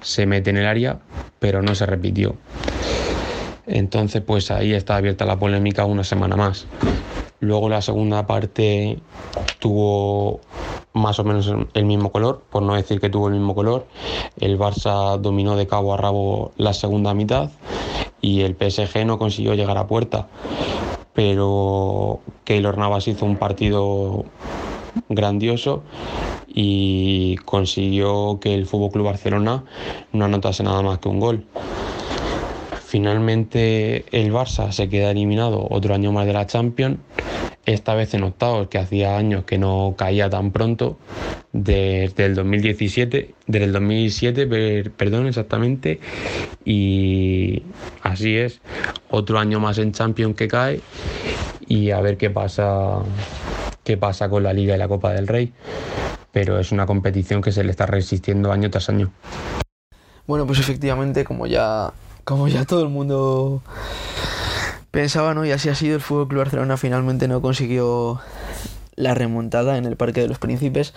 se 0.00 0.26
mete 0.26 0.50
en 0.50 0.58
el 0.58 0.66
área, 0.66 1.00
pero 1.40 1.60
no 1.60 1.74
se 1.74 1.84
repitió. 1.84 2.36
Entonces, 3.66 4.22
pues 4.22 4.52
ahí 4.52 4.74
está 4.74 4.94
abierta 4.94 5.24
la 5.24 5.40
polémica 5.40 5.86
una 5.86 6.04
semana 6.04 6.36
más. 6.36 6.66
Luego 7.40 7.68
la 7.68 7.82
segunda 7.82 8.28
parte 8.28 9.00
tuvo 9.58 10.38
más 10.92 11.18
o 11.18 11.24
menos 11.24 11.52
el 11.74 11.84
mismo 11.84 12.12
color, 12.12 12.44
por 12.52 12.62
no 12.62 12.76
decir 12.76 13.00
que 13.00 13.10
tuvo 13.10 13.26
el 13.26 13.34
mismo 13.34 13.56
color. 13.56 13.88
El 14.38 14.56
Barça 14.56 15.18
dominó 15.18 15.56
de 15.56 15.66
cabo 15.66 15.94
a 15.94 15.96
rabo 15.96 16.52
la 16.58 16.74
segunda 16.74 17.12
mitad 17.12 17.50
y 18.20 18.42
el 18.42 18.54
PSG 18.54 19.04
no 19.04 19.18
consiguió 19.18 19.54
llegar 19.54 19.78
a 19.78 19.88
puerta. 19.88 20.28
Pero 21.18 22.20
Keylor 22.44 22.78
Navas 22.78 23.08
hizo 23.08 23.26
un 23.26 23.38
partido 23.38 24.24
grandioso 25.08 25.82
y 26.46 27.34
consiguió 27.44 28.38
que 28.40 28.54
el 28.54 28.66
Fútbol 28.66 28.92
Club 28.92 29.06
Barcelona 29.06 29.64
no 30.12 30.24
anotase 30.26 30.62
nada 30.62 30.80
más 30.80 31.00
que 31.00 31.08
un 31.08 31.18
gol. 31.18 31.44
Finalmente 32.86 34.04
el 34.12 34.32
Barça 34.32 34.70
se 34.70 34.88
queda 34.88 35.10
eliminado 35.10 35.66
otro 35.68 35.92
año 35.92 36.12
más 36.12 36.24
de 36.24 36.34
la 36.34 36.46
Champions, 36.46 36.98
esta 37.68 37.94
vez 37.94 38.14
en 38.14 38.22
octavos, 38.22 38.68
que 38.68 38.78
hacía 38.78 39.18
años 39.18 39.44
que 39.44 39.58
no 39.58 39.94
caía 39.96 40.30
tan 40.30 40.52
pronto, 40.52 40.96
desde 41.52 42.24
el 42.24 42.34
2017, 42.34 43.34
desde 43.46 43.64
el 43.64 43.72
2007, 43.72 44.90
perdón, 44.96 45.26
exactamente, 45.26 46.00
y 46.64 47.62
así 48.02 48.36
es, 48.38 48.62
otro 49.10 49.38
año 49.38 49.60
más 49.60 49.76
en 49.76 49.92
Champions 49.92 50.34
que 50.34 50.48
cae 50.48 50.80
y 51.66 51.90
a 51.90 52.00
ver 52.00 52.16
qué 52.16 52.30
pasa, 52.30 53.00
qué 53.84 53.98
pasa 53.98 54.30
con 54.30 54.44
la 54.44 54.54
Liga 54.54 54.74
y 54.74 54.78
la 54.78 54.88
Copa 54.88 55.12
del 55.12 55.26
Rey, 55.26 55.52
pero 56.32 56.58
es 56.58 56.72
una 56.72 56.86
competición 56.86 57.42
que 57.42 57.52
se 57.52 57.64
le 57.64 57.70
está 57.70 57.84
resistiendo 57.84 58.50
año 58.50 58.70
tras 58.70 58.88
año. 58.88 59.12
Bueno, 60.26 60.46
pues 60.46 60.58
efectivamente, 60.58 61.22
como 61.24 61.46
ya 61.46 61.92
como 62.24 62.46
ya 62.46 62.66
todo 62.66 62.82
el 62.82 62.90
mundo 62.90 63.62
pensaba, 64.90 65.34
¿no? 65.34 65.44
Y 65.44 65.52
así 65.52 65.68
ha 65.68 65.74
sido, 65.74 65.96
el 65.96 66.00
Fútbol 66.00 66.28
Club 66.28 66.38
Barcelona 66.40 66.76
finalmente 66.76 67.28
no 67.28 67.40
consiguió 67.40 68.20
la 68.96 69.14
remontada 69.14 69.78
en 69.78 69.84
el 69.84 69.96
Parque 69.96 70.20
de 70.20 70.28
los 70.28 70.38
Príncipes. 70.38 70.94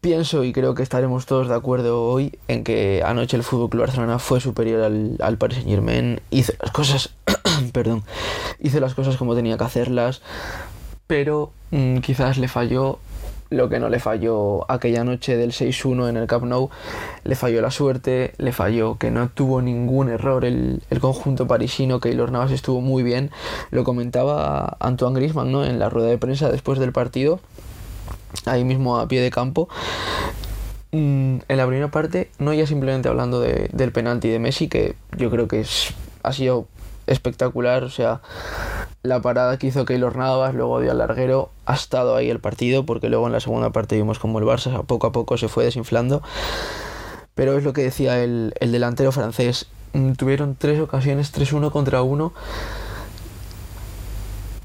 Pienso 0.00 0.42
y 0.42 0.52
creo 0.52 0.74
que 0.74 0.82
estaremos 0.82 1.26
todos 1.26 1.48
de 1.48 1.54
acuerdo 1.54 2.02
hoy 2.02 2.36
en 2.48 2.64
que 2.64 3.02
anoche 3.06 3.36
el 3.36 3.44
Fútbol 3.44 3.70
Club 3.70 3.82
Barcelona 3.82 4.18
fue 4.18 4.40
superior 4.40 4.82
al, 4.82 5.16
al 5.20 5.38
Paris 5.38 5.58
Saint 5.58 5.70
Germain, 5.70 6.20
hizo 6.30 6.52
las 6.60 6.72
cosas, 6.72 7.14
perdón, 7.72 8.02
hizo 8.58 8.80
las 8.80 8.94
cosas 8.94 9.16
como 9.16 9.36
tenía 9.36 9.56
que 9.56 9.62
hacerlas, 9.62 10.20
pero 11.06 11.52
mm, 11.70 11.98
quizás 11.98 12.38
le 12.38 12.48
falló 12.48 12.98
lo 13.52 13.68
que 13.68 13.78
no 13.78 13.88
le 13.88 14.00
falló 14.00 14.70
aquella 14.70 15.04
noche 15.04 15.36
del 15.36 15.52
6-1 15.52 16.08
en 16.08 16.16
el 16.16 16.26
Camp 16.26 16.44
Nou, 16.44 16.70
le 17.24 17.36
falló 17.36 17.60
la 17.60 17.70
suerte, 17.70 18.32
le 18.38 18.52
falló 18.52 18.98
que 18.98 19.10
no 19.10 19.28
tuvo 19.28 19.62
ningún 19.62 20.08
error 20.08 20.44
el, 20.44 20.82
conjunto 21.00 21.46
parisino, 21.46 22.00
que 22.00 22.10
Keylor 22.10 22.32
Navas 22.32 22.50
estuvo 22.50 22.80
muy 22.80 23.02
bien, 23.02 23.30
lo 23.70 23.84
comentaba 23.84 24.76
Antoine 24.80 25.16
Griezmann 25.16 25.52
¿no? 25.52 25.64
en 25.64 25.78
la 25.78 25.90
rueda 25.90 26.08
de 26.08 26.18
prensa 26.18 26.50
después 26.50 26.78
del 26.78 26.92
partido, 26.92 27.40
ahí 28.46 28.64
mismo 28.64 28.98
a 28.98 29.06
pie 29.08 29.20
de 29.20 29.30
campo. 29.30 29.68
Mm, 30.92 31.38
en 31.48 31.56
la 31.56 31.66
primera 31.66 31.90
parte, 31.90 32.30
no 32.38 32.52
ya 32.52 32.66
simplemente 32.66 33.08
hablando 33.08 33.40
del 33.40 33.92
penalti 33.92 34.28
de 34.28 34.38
Messi, 34.38 34.68
que 34.68 34.94
yo 35.16 35.30
creo 35.30 35.48
que 35.48 35.60
es, 35.60 35.94
ha 36.22 36.32
sido 36.32 36.66
espectacular, 37.06 37.84
o 37.84 37.90
sea, 37.90 38.20
la 39.02 39.20
parada 39.20 39.58
que 39.58 39.66
hizo 39.66 39.84
Keylor 39.84 40.16
Navas, 40.16 40.54
luego 40.54 40.80
dio 40.80 40.92
al 40.92 40.98
larguero, 40.98 41.50
ha 41.66 41.74
estado 41.74 42.14
ahí 42.14 42.30
el 42.30 42.38
partido, 42.38 42.86
porque 42.86 43.08
luego 43.08 43.26
en 43.26 43.32
la 43.32 43.40
segunda 43.40 43.70
parte 43.70 43.96
vimos 43.96 44.18
como 44.18 44.38
el 44.38 44.44
Barça 44.44 44.84
poco 44.84 45.08
a 45.08 45.12
poco 45.12 45.36
se 45.36 45.48
fue 45.48 45.64
desinflando. 45.64 46.22
Pero 47.34 47.56
es 47.56 47.64
lo 47.64 47.72
que 47.72 47.82
decía 47.82 48.22
el, 48.22 48.52
delantero 48.60 49.10
francés. 49.10 49.66
Mm, 49.92 50.12
tuvieron 50.12 50.54
tres 50.54 50.80
ocasiones, 50.80 51.32
3-1 51.34 51.72
contra 51.72 52.02
1, 52.02 52.32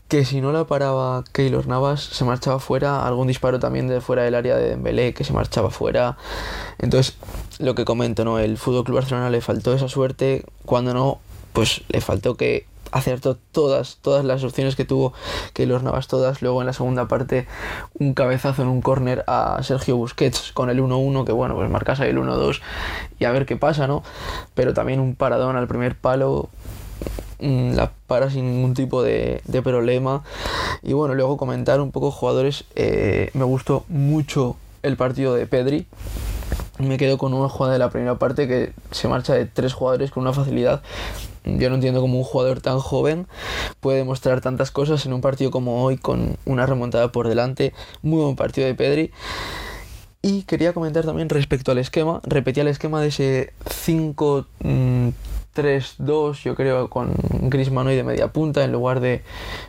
que 0.07 0.23
si 0.23 0.39
no 0.39 0.51
la 0.51 0.65
paraba 0.65 1.23
Keylor 1.31 1.67
Navas 1.67 2.01
se 2.01 2.23
marchaba 2.23 2.59
fuera, 2.59 3.05
algún 3.05 3.27
disparo 3.27 3.59
también 3.59 3.87
de 3.87 3.99
fuera 4.01 4.23
del 4.23 4.35
área 4.35 4.55
de 4.55 4.69
Dembélé 4.69 5.13
que 5.13 5.23
se 5.23 5.33
marchaba 5.33 5.69
fuera. 5.69 6.17
Entonces, 6.77 7.17
lo 7.59 7.75
que 7.75 7.85
comento, 7.85 8.23
¿no? 8.23 8.39
El 8.39 8.57
Fútbol 8.57 8.83
Club 8.83 8.97
Barcelona 8.97 9.29
le 9.29 9.41
faltó 9.41 9.73
esa 9.73 9.89
suerte, 9.89 10.45
cuando 10.65 10.93
no, 10.93 11.19
pues 11.57 11.81
le 11.89 12.01
faltó 12.01 12.37
que 12.37 12.67
acertó 12.91 13.35
todas, 13.35 13.97
todas 14.03 14.23
las 14.23 14.43
opciones 14.43 14.75
que 14.75 14.85
tuvo 14.85 15.13
que 15.55 15.65
los 15.65 15.81
Navas 15.81 16.07
todas. 16.07 16.43
Luego 16.43 16.61
en 16.61 16.67
la 16.67 16.73
segunda 16.73 17.07
parte 17.07 17.47
un 17.97 18.13
cabezazo 18.13 18.61
en 18.61 18.67
un 18.67 18.81
córner 18.81 19.23
a 19.25 19.57
Sergio 19.63 19.97
Busquets 19.97 20.51
con 20.51 20.69
el 20.69 20.79
1-1, 20.79 21.25
que 21.25 21.31
bueno, 21.31 21.55
pues 21.55 21.67
marcas 21.71 21.99
ahí 21.99 22.11
el 22.11 22.19
1-2 22.19 22.61
y 23.17 23.25
a 23.25 23.31
ver 23.31 23.47
qué 23.47 23.55
pasa, 23.55 23.87
¿no? 23.87 24.03
Pero 24.53 24.75
también 24.75 24.99
un 24.99 25.15
paradón 25.15 25.55
al 25.55 25.67
primer 25.67 25.95
palo, 25.95 26.49
mm, 27.39 27.73
la 27.73 27.91
para 28.05 28.29
sin 28.29 28.45
ningún 28.45 28.75
tipo 28.75 29.01
de, 29.01 29.41
problema. 29.63 30.21
Y 30.83 30.93
bueno, 30.93 31.15
luego 31.15 31.37
comentar 31.37 31.81
un 31.81 31.91
poco 31.91 32.11
jugadores, 32.11 32.65
eh, 32.75 33.31
me 33.33 33.45
gustó 33.45 33.83
mucho 33.87 34.57
el 34.83 34.95
partido 34.95 35.33
de 35.33 35.47
Pedri. 35.47 35.87
Me 36.77 36.97
quedo 36.99 37.17
con 37.17 37.33
una 37.33 37.49
jugada 37.49 37.73
de 37.73 37.79
la 37.79 37.89
primera 37.89 38.19
parte 38.19 38.47
que 38.47 38.73
se 38.91 39.07
marcha 39.07 39.33
de 39.33 39.47
tres 39.47 39.73
jugadores 39.73 40.11
con 40.11 40.21
una 40.21 40.33
facilidad 40.33 40.83
yo 41.57 41.69
no 41.69 41.75
entiendo 41.75 42.01
cómo 42.01 42.17
un 42.17 42.23
jugador 42.23 42.61
tan 42.61 42.79
joven 42.79 43.27
puede 43.79 43.99
demostrar 43.99 44.41
tantas 44.41 44.71
cosas 44.71 45.05
en 45.05 45.13
un 45.13 45.21
partido 45.21 45.51
como 45.51 45.83
hoy 45.83 45.97
con 45.97 46.37
una 46.45 46.65
remontada 46.65 47.11
por 47.11 47.27
delante. 47.27 47.73
Muy 48.01 48.21
buen 48.21 48.35
partido 48.35 48.67
de 48.67 48.75
Pedri. 48.75 49.11
Y 50.21 50.43
quería 50.43 50.73
comentar 50.73 51.05
también 51.05 51.29
respecto 51.29 51.71
al 51.71 51.77
esquema. 51.77 52.21
Repetía 52.23 52.63
el 52.63 52.69
esquema 52.69 53.01
de 53.01 53.07
ese 53.07 53.53
5-3-2, 53.85 54.43
mm, 54.63 55.11
yo 56.43 56.55
creo, 56.55 56.89
con 56.89 57.13
Griezmann 57.43 57.87
hoy 57.87 57.95
de 57.95 58.03
media 58.03 58.27
punta 58.33 58.63
en 58.63 58.71
lugar 58.71 58.99
de 58.99 59.23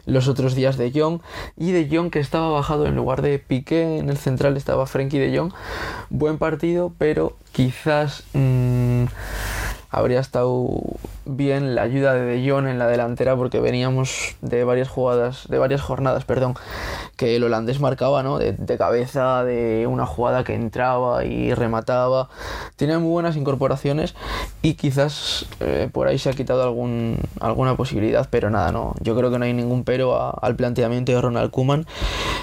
los 0.07 0.27
otros 0.27 0.55
días 0.55 0.77
de 0.77 0.91
Young. 0.91 1.21
Y 1.57 1.73
de 1.73 1.89
Young 1.89 2.11
que 2.11 2.19
estaba 2.19 2.49
bajado 2.51 2.87
en 2.87 2.97
lugar 2.97 3.23
de 3.23 3.39
Piqué. 3.39 3.99
En 3.99 4.09
el 4.09 4.17
central 4.17 4.57
estaba 4.57 4.87
Frenkie 4.87 5.19
de 5.19 5.39
Jong. 5.39 5.53
Buen 6.11 6.39
partido, 6.39 6.93
pero 6.99 7.37
quizás... 7.53 8.25
Mmm, 8.33 9.05
habría 9.91 10.21
estado 10.21 10.69
bien 11.25 11.75
la 11.75 11.83
ayuda 11.83 12.15
de 12.15 12.23
De 12.23 12.51
Jong 12.51 12.67
en 12.67 12.79
la 12.79 12.87
delantera 12.87 13.37
porque 13.37 13.61
veníamos 13.61 14.37
de 14.41 14.65
varias 14.65 14.89
jugadas, 14.89 15.47
de 15.49 15.59
varias 15.59 15.81
jornadas, 15.81 16.25
perdón, 16.25 16.55
que 17.19 17.35
el 17.35 17.43
holandés 17.43 17.81
marcaba, 17.81 18.23
¿no? 18.23 18.39
De, 18.39 18.79
cabeza, 18.79 19.43
de 19.43 19.89
una 19.89 20.07
jugada 20.07 20.45
que 20.45 20.55
entraba 20.55 21.25
y 21.25 21.53
remataba. 21.53 22.31
Tenía 22.77 23.01
muy 23.01 23.11
buenas 23.11 23.37
incorporaciones 23.37 24.15
y 24.63 24.75
quizás 24.75 25.45
eh, 25.59 25.91
por 25.93 26.07
ahí 26.07 26.17
se 26.19 26.31
ha 26.31 26.33
quitado 26.33 26.63
algún, 26.63 27.19
alguna 27.41 27.77
posibilidad, 27.77 28.29
pero 28.31 28.51
nada, 28.51 28.71
no. 28.71 28.95
Yo 29.01 29.17
creo 29.17 29.33
que 29.33 29.39
no 29.41 29.45
hay 29.45 29.53
ningún 29.53 29.83
pero 29.83 30.43
al 30.43 30.55
planteamiento 30.55 31.11
de 31.11 31.21
Ronald 31.21 31.51
Kuman 31.51 31.87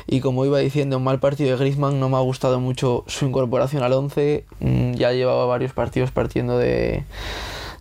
y 0.07 0.19
como 0.19 0.45
iba 0.45 0.59
diciendo, 0.59 0.97
un 0.97 1.05
mal 1.05 1.21
partido 1.21 1.51
de 1.51 1.57
Griezmann 1.57 2.01
no 2.01 2.09
me 2.09 2.17
ha 2.17 2.21
gustado 2.21 2.59
mucho 2.59 3.05
su 3.07 3.25
incorporación 3.25 3.81
al 3.81 3.93
11. 3.93 4.43
Mm, 4.59 4.91
ya 4.95 5.13
llevaba 5.13 5.45
varios 5.45 5.71
partidos 5.71 6.11
partiendo 6.11 6.57
de 6.57 7.05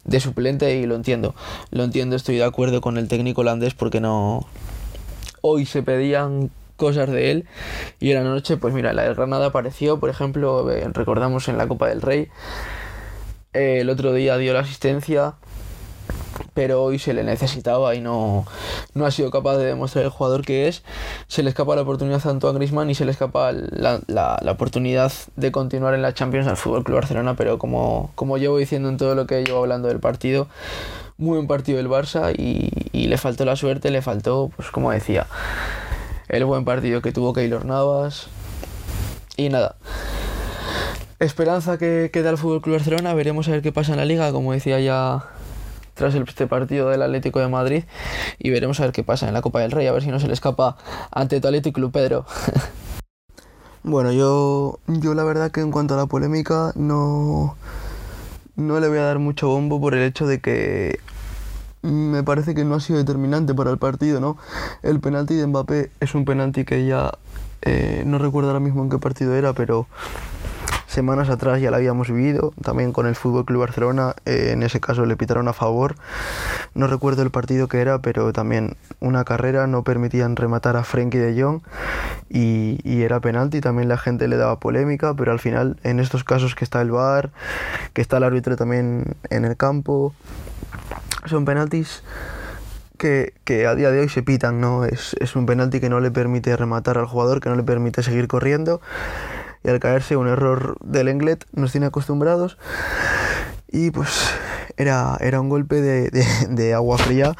de 0.05 0.21
suplente 0.21 0.77
y 0.77 0.87
lo 0.87 0.95
entiendo. 0.95 1.35
Lo 1.71 1.83
entiendo, 1.83 2.15
estoy 2.15 2.37
de 2.37 2.45
acuerdo 2.45 2.81
con 2.81 2.99
el 2.99 3.09
técnico 3.09 3.41
holandés 3.41 3.75
porque 3.75 4.01
no. 4.01 4.47
Hoy 5.41 5.67
se 5.67 5.83
pedían 5.83 6.51
cosas 6.77 7.11
de 7.11 7.31
él 7.31 7.47
y 8.01 8.11
en 8.11 8.25
la 8.25 8.31
noche, 8.31 8.57
pues 8.57 8.75
mira, 8.75 8.93
la 8.93 9.03
del 9.03 9.15
Granada 9.15 9.47
apareció, 9.47 10.01
por 10.01 10.11
ejemplo, 10.11 10.71
eh, 10.71 10.87
recordamos 10.93 11.49
en 11.49 11.59
la 11.59 11.67
Copa 11.69 11.89
del 11.89 12.03
Rey. 12.03 12.29
Eh, 13.53 13.79
el 13.81 13.91
otro 13.91 14.13
día 14.13 14.37
dio 14.37 14.53
la 14.53 14.61
asistencia 14.61 15.37
pero 16.55 16.83
hoy 16.83 16.99
se 16.99 17.15
le 17.15 17.25
necesitaba 17.25 17.95
y 17.95 18.01
no, 18.01 18.47
no 18.95 19.07
ha 19.07 19.11
sido 19.11 19.31
capaz 19.31 19.57
de 19.57 19.67
demostrar 19.67 20.05
el 20.05 20.11
jugador 20.11 20.43
que 20.43 20.69
es. 20.69 20.83
Se 21.27 21.43
le 21.43 21.51
escapa 21.51 21.75
la 21.75 21.83
oportunidad 21.83 22.25
a 22.27 22.31
Antoine 22.31 22.59
Griezmann 22.59 22.91
y 22.91 22.95
se 22.95 23.05
le 23.05 23.11
escapa 23.11 23.53
la, 23.53 24.01
la, 24.07 24.53
oportunidad 24.53 25.13
de 25.37 25.53
continuar 25.53 25.95
en 25.95 26.03
la 26.03 26.15
Champions 26.15 26.47
al 26.47 26.57
Fútbol 26.57 26.85
Club 26.85 26.97
Barcelona, 26.97 27.35
pero 27.35 27.59
como, 27.59 28.11
como 28.15 28.39
llevo 28.39 28.59
diciendo 28.59 28.89
en 28.89 28.97
todo 28.97 29.15
lo 29.15 29.27
que 29.27 29.45
llevo 29.45 29.61
hablando 29.61 29.89
del 29.89 30.01
partido, 30.01 30.49
muy 31.17 31.37
buen 31.37 31.47
partido 31.47 31.79
del 31.79 31.89
Barça 31.89 32.33
y 32.37 33.07
le 33.07 33.19
faltó 33.19 33.45
la 33.45 33.57
suerte, 33.57 33.91
le 33.91 34.03
faltó, 34.03 34.51
pues 34.57 34.71
como 34.71 34.91
decía, 34.91 35.27
el 36.29 36.45
buen 36.45 36.65
partido 36.65 37.03
que 37.03 37.13
tuvo 37.13 37.33
Keylor 37.33 37.65
Navas 37.65 38.29
y 39.37 39.49
nada. 39.49 39.77
Esperanza 41.19 41.79
que 41.79 42.11
queda 42.13 42.31
el 42.31 42.39
Fútbol 42.39 42.61
Club 42.61 42.77
Barcelona, 42.77 43.15
veremos 43.15 43.49
a 43.49 43.53
ver 43.53 43.63
qué 43.63 43.73
pasa 43.73 43.93
en 43.93 43.99
la 43.99 44.05
liga, 44.05 44.33
como 44.33 44.53
decía 44.53 44.81
ya 44.81 45.25
tras 45.95 46.15
este 46.15 46.47
partido 46.47 46.91
del 46.91 47.03
Atlético 47.03 47.39
de 47.39 47.49
Madrid 47.49 47.85
y 48.39 48.51
veremos 48.51 48.81
a 48.81 48.85
ver 48.85 48.93
qué 48.93 49.05
pasa 49.05 49.29
en 49.29 49.35
la 49.35 49.43
Copa 49.43 49.61
del 49.61 49.71
Rey, 49.71 49.87
a 49.87 49.93
ver 49.93 50.03
si 50.03 50.11
no 50.11 50.19
se 50.19 50.27
le 50.27 50.33
escapa 50.33 50.77
ante 51.13 51.41
tu 51.41 51.47
Atlético 51.47 51.75
Club 51.77 51.93
Pedro. 51.93 52.27
bueno, 53.83 54.13
yo, 54.13 54.81
yo 54.87 55.15
la 55.15 55.25
verdad 55.25 55.51
que 55.51 55.61
en 55.61 55.71
cuanto 55.71 55.95
a 55.95 55.97
la 55.97 56.07
polémica 56.07 56.73
no, 56.75 57.57
no 58.57 58.81
le 58.81 58.89
voy 58.89 58.99
a 58.99 59.05
dar 59.05 59.21
mucho 59.21 59.49
bombo 59.49 59.81
por 59.81 59.95
el 59.95 60.03
hecho 60.03 60.27
de 60.27 60.41
que 60.41 60.99
me 61.85 62.23
parece 62.23 62.55
que 62.55 62.65
no 62.65 62.75
ha 62.75 62.81
sido 62.81 62.99
determinante 62.99 63.55
para 63.55 63.71
el 63.71 63.79
partido, 63.79 64.21
¿no? 64.21 64.39
El 64.83 65.01
penalti 65.01 65.35
de 65.35 65.47
Mbappé 65.47 65.91
es 66.01 66.15
un 66.15 66.25
penalti 66.25 66.65
que 66.65 66.87
ya 66.87 67.13
eh, 67.63 68.05
no 68.07 68.19
recuerdo 68.19 68.51
ahora 68.51 68.61
mismo 68.61 68.83
en 68.83 68.91
qué 68.91 68.99
partido 68.99 69.35
era, 69.35 69.53
pero 69.53 69.87
semanas 70.87 71.29
atrás 71.29 71.61
ya 71.61 71.71
lo 71.71 71.77
habíamos 71.77 72.09
vivido, 72.09 72.55
también 72.63 72.93
con 72.93 73.07
el 73.07 73.17
Fútbol 73.17 73.45
Club 73.45 73.61
Barcelona, 73.61 74.15
eh, 74.25 74.51
en 74.53 74.63
ese 74.63 74.81
caso 74.81 75.05
le 75.05 75.17
pitaron 75.17 75.49
a 75.49 75.53
favor. 75.53 75.97
No 76.75 76.87
recuerdo 76.87 77.23
el 77.23 77.31
partido 77.31 77.69
que 77.69 77.81
era, 77.81 77.99
pero 77.99 78.33
también 78.33 78.77
una 79.01 79.25
carrera 79.25 79.67
no 79.67 79.83
permitían 79.83 80.37
rematar 80.37 80.77
a 80.77 80.85
Frenkie 80.85 81.19
de 81.19 81.43
Jong 81.43 81.61
y, 82.31 82.79
y, 82.83 83.03
era 83.03 83.21
penalti, 83.21 83.61
también 83.61 83.89
la 83.89 83.99
gente 83.99 84.27
le 84.29 84.37
daba 84.37 84.59
polémica, 84.59 85.15
pero 85.15 85.33
al 85.33 85.41
final 85.41 85.77
en 85.83 86.01
estos 86.01 86.25
casos 86.25 86.55
que 86.55 86.65
está 86.65 86.81
el 86.81 86.93
VAR, 86.93 87.31
que 87.93 88.01
está 88.01 88.17
el 88.17 88.25
árbitro 88.25 88.57
también 88.57 89.17
en 89.31 89.45
el 89.45 89.57
campo, 89.57 90.15
son 91.25 91.45
penaltis 91.45 92.03
que, 92.99 93.67
a 93.67 93.75
día 93.75 93.91
de 93.91 94.01
hoy 94.01 94.09
se 94.09 94.23
pitan, 94.23 94.61
¿no? 94.61 94.85
Es, 94.85 95.15
es, 95.21 95.37
un 95.37 95.47
penalti 95.47 95.81
que 95.81 95.91
no 95.91 96.01
le 96.01 96.11
permite 96.11 96.57
rematar 96.57 96.97
al 96.97 97.07
jugador, 97.07 97.41
que 97.41 97.51
no 97.51 97.57
le 97.57 97.63
permite 97.63 98.03
seguir 98.03 98.29
corriendo. 98.29 98.81
Y 99.63 99.69
al 99.69 99.81
caerse 99.81 100.17
un 100.17 100.29
error 100.29 100.77
del 100.83 101.09
Englet, 101.09 101.45
nos 101.53 101.73
tiene 101.73 101.87
acostumbrados. 101.87 102.59
Y 103.71 103.91
pues 103.91 104.31
era, 104.77 105.17
era 105.21 105.41
un 105.41 105.49
golpe 105.49 105.81
de, 105.81 106.75
agua 106.75 106.99
fría 106.99 107.35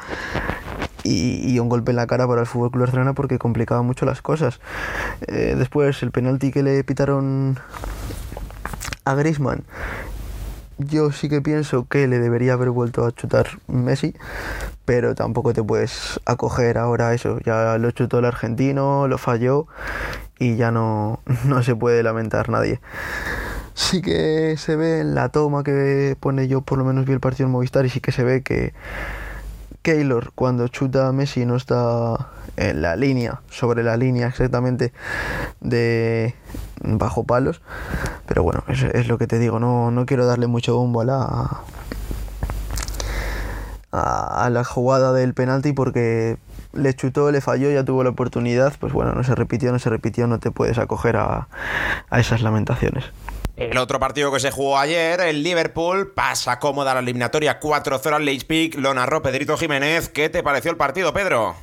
y, 1.03 1.57
un 1.59 1.69
golpe 1.69 1.91
en 1.91 1.97
la 1.97 2.07
cara 2.07 2.27
para 2.27 2.41
el 2.41 2.47
Fútbol 2.47 2.79
Barcelona 2.79 3.13
porque 3.13 3.37
complicaba 3.37 3.81
mucho 3.81 4.05
las 4.05 4.21
cosas. 4.21 4.59
Eh, 5.27 5.55
después 5.57 6.01
el 6.03 6.11
penalti 6.11 6.51
que 6.51 6.63
le 6.63 6.83
pitaron 6.83 7.59
a 9.05 9.15
Griezmann 9.15 9.63
yo 10.77 11.11
sí 11.11 11.29
que 11.29 11.41
pienso 11.41 11.87
que 11.87 12.07
le 12.07 12.19
debería 12.19 12.53
haber 12.53 12.69
vuelto 12.69 13.05
a 13.05 13.11
chutar 13.11 13.59
Messi, 13.67 14.15
pero 14.85 15.15
tampoco 15.15 15.53
te 15.53 15.63
puedes 15.63 16.19
acoger 16.25 16.77
ahora 16.77 17.13
eso. 17.13 17.39
Ya 17.45 17.77
lo 17.77 17.91
chutó 17.91 18.19
el 18.19 18.25
argentino, 18.25 19.07
lo 19.07 19.17
falló 19.17 19.67
y 20.39 20.55
ya 20.55 20.71
no, 20.71 21.21
no 21.45 21.63
se 21.63 21.75
puede 21.75 22.03
lamentar 22.03 22.49
nadie. 22.49 22.79
Sí 23.73 24.01
que 24.01 24.55
se 24.57 24.75
ve 24.75 25.01
en 25.01 25.15
la 25.15 25.29
toma 25.29 25.63
que 25.63 26.15
pone 26.19 26.47
yo, 26.47 26.61
por 26.61 26.77
lo 26.77 26.85
menos 26.85 27.05
vi 27.05 27.13
el 27.13 27.19
partido 27.19 27.47
en 27.47 27.51
Movistar 27.51 27.85
y 27.85 27.89
sí 27.89 27.99
que 27.99 28.13
se 28.13 28.23
ve 28.23 28.41
que 28.41 28.73
Keylor 29.85 30.31
cuando 30.33 30.67
chuta 30.67 31.07
a 31.07 31.11
Messi 31.11 31.45
no 31.45 31.55
está 31.55 32.31
en 32.57 32.81
la 32.81 32.95
línea, 32.95 33.41
sobre 33.51 33.83
la 33.83 33.97
línea 33.97 34.27
exactamente 34.29 34.93
de 35.61 36.33
bajo 36.81 37.23
palos. 37.23 37.61
Pero 38.25 38.41
bueno, 38.41 38.63
es, 38.67 39.07
lo 39.07 39.19
que 39.19 39.27
te 39.27 39.37
digo, 39.37 39.59
no, 39.59 39.91
no, 39.91 40.07
quiero 40.07 40.25
darle 40.25 40.47
mucho 40.47 40.75
bombo 40.75 41.01
a 41.01 41.05
la 41.05 41.61
a, 43.91 44.45
a 44.45 44.49
la 44.49 44.63
jugada 44.63 45.13
del 45.13 45.35
penalti 45.35 45.71
porque 45.71 46.39
le 46.73 46.95
chutó, 46.95 47.31
le 47.31 47.39
falló, 47.39 47.69
ya 47.69 47.85
tuvo 47.85 48.03
la 48.03 48.09
oportunidad, 48.09 48.73
pues 48.79 48.91
bueno, 48.91 49.13
no 49.13 49.23
se 49.23 49.35
repitió, 49.35 49.71
no 49.71 49.77
se 49.77 49.91
repitió, 49.91 50.25
no 50.25 50.39
te 50.39 50.49
puedes 50.49 50.79
acoger 50.79 51.15
a, 51.17 51.47
a 52.09 52.19
esas 52.19 52.41
lamentaciones. 52.41 53.05
El 53.57 53.77
otro 53.77 53.99
partido 53.99 54.33
que 54.33 54.41
se 54.41 54.51
jugó 54.51 54.77
ayer, 54.77 55.21
el 55.21 55.41
Liverpool, 55.41 56.11
pasa 56.13 56.59
cómoda 56.59 56.93
la 56.93 56.99
eliminatoria 56.99 57.59
4-0 57.59 58.13
al 58.13 58.25
Leipzig, 58.25 58.77
lo 58.77 58.93
narró 58.93 59.21
Pedrito 59.21 59.57
Jiménez. 59.57 60.09
¿Qué 60.09 60.29
te 60.29 60.43
pareció 60.43 60.71
el 60.71 60.77
partido, 60.77 61.13
Pedro? 61.13 61.55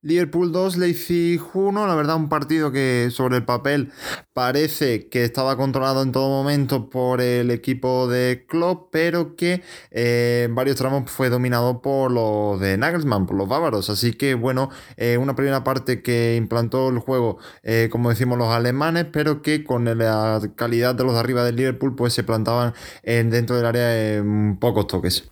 Liverpool 0.00 0.52
2, 0.52 0.76
Leipzig 0.76 1.40
1, 1.54 1.86
la 1.88 1.94
verdad 1.96 2.14
un 2.14 2.28
partido 2.28 2.70
que 2.70 3.08
sobre 3.10 3.36
el 3.36 3.44
papel 3.44 3.90
parece 4.32 5.08
que 5.08 5.24
estaba 5.24 5.56
controlado 5.56 6.02
en 6.04 6.12
todo 6.12 6.28
momento 6.28 6.88
por 6.88 7.20
el 7.20 7.50
equipo 7.50 8.06
de 8.06 8.46
Klopp, 8.48 8.90
pero 8.92 9.34
que 9.34 9.64
eh, 9.90 10.44
en 10.46 10.54
varios 10.54 10.76
tramos 10.76 11.10
fue 11.10 11.30
dominado 11.30 11.82
por 11.82 12.12
los 12.12 12.60
de 12.60 12.78
Nagelsmann, 12.78 13.26
por 13.26 13.36
los 13.36 13.48
bávaros, 13.48 13.90
así 13.90 14.12
que 14.12 14.34
bueno, 14.34 14.70
eh, 14.96 15.18
una 15.18 15.34
primera 15.34 15.64
parte 15.64 16.00
que 16.00 16.36
implantó 16.36 16.90
el 16.90 17.00
juego, 17.00 17.38
eh, 17.64 17.88
como 17.90 18.10
decimos 18.10 18.38
los 18.38 18.54
alemanes, 18.54 19.06
pero 19.12 19.42
que 19.42 19.64
con 19.64 19.84
la 19.86 20.40
calidad 20.54 20.94
de 20.94 21.02
los 21.02 21.14
de 21.14 21.18
arriba 21.18 21.42
del 21.42 21.56
Liverpool 21.56 21.96
pues 21.96 22.12
se 22.12 22.22
plantaban 22.22 22.72
en, 23.02 23.30
dentro 23.30 23.56
del 23.56 23.66
área 23.66 24.14
en 24.14 24.58
pocos 24.60 24.86
toques. 24.86 25.28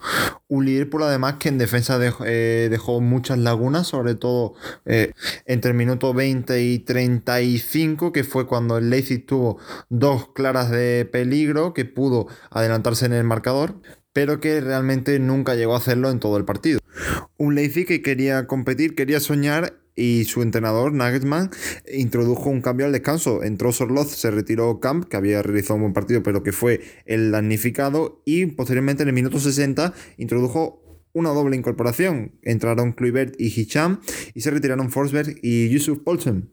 Un 0.48 0.64
Liverpool 0.64 1.02
además 1.02 1.36
que 1.40 1.48
en 1.48 1.58
defensa 1.58 1.98
dejó, 1.98 2.24
dejó 2.24 3.00
muchas 3.00 3.38
lagunas, 3.38 3.88
sobre 3.88 4.14
todo 4.14 4.54
eh, 4.84 5.12
entre 5.44 5.72
el 5.72 5.76
minuto 5.76 6.14
20 6.14 6.62
y 6.62 6.78
35, 6.78 8.12
que 8.12 8.22
fue 8.22 8.46
cuando 8.46 8.78
el 8.78 8.90
Leipzig 8.90 9.26
tuvo 9.26 9.58
dos 9.88 10.28
claras 10.32 10.70
de 10.70 11.04
peligro, 11.10 11.74
que 11.74 11.84
pudo 11.84 12.28
adelantarse 12.50 13.06
en 13.06 13.12
el 13.12 13.24
marcador, 13.24 13.80
pero 14.12 14.40
que 14.40 14.60
realmente 14.60 15.18
nunca 15.18 15.56
llegó 15.56 15.74
a 15.74 15.78
hacerlo 15.78 16.10
en 16.10 16.20
todo 16.20 16.36
el 16.36 16.44
partido. 16.44 16.80
Un 17.36 17.54
Leipzig 17.54 17.86
que 17.86 18.00
quería 18.00 18.46
competir, 18.46 18.94
quería 18.94 19.20
soñar 19.20 19.85
y 19.96 20.24
su 20.24 20.42
entrenador 20.42 20.92
Nagelsmann 20.92 21.50
introdujo 21.92 22.50
un 22.50 22.60
cambio 22.60 22.86
al 22.86 22.92
descanso. 22.92 23.42
Entró 23.42 23.72
Sorloth, 23.72 24.08
se 24.08 24.30
retiró 24.30 24.78
Camp, 24.78 25.06
que 25.08 25.16
había 25.16 25.42
realizado 25.42 25.74
un 25.76 25.80
buen 25.80 25.92
partido, 25.94 26.22
pero 26.22 26.42
que 26.42 26.52
fue 26.52 26.82
el 27.06 27.32
damnificado, 27.32 28.22
y 28.24 28.46
posteriormente 28.46 29.02
en 29.02 29.08
el 29.08 29.14
minuto 29.14 29.40
60 29.40 29.94
introdujo 30.18 30.82
una 31.12 31.30
doble 31.30 31.56
incorporación. 31.56 32.32
Entraron 32.42 32.92
Kluivert 32.92 33.34
y 33.40 33.46
Hicham 33.46 34.00
y 34.34 34.42
se 34.42 34.50
retiraron 34.50 34.90
Forsberg 34.90 35.38
y 35.42 35.68
Yusuf 35.70 36.00
Poulsen. 36.04 36.50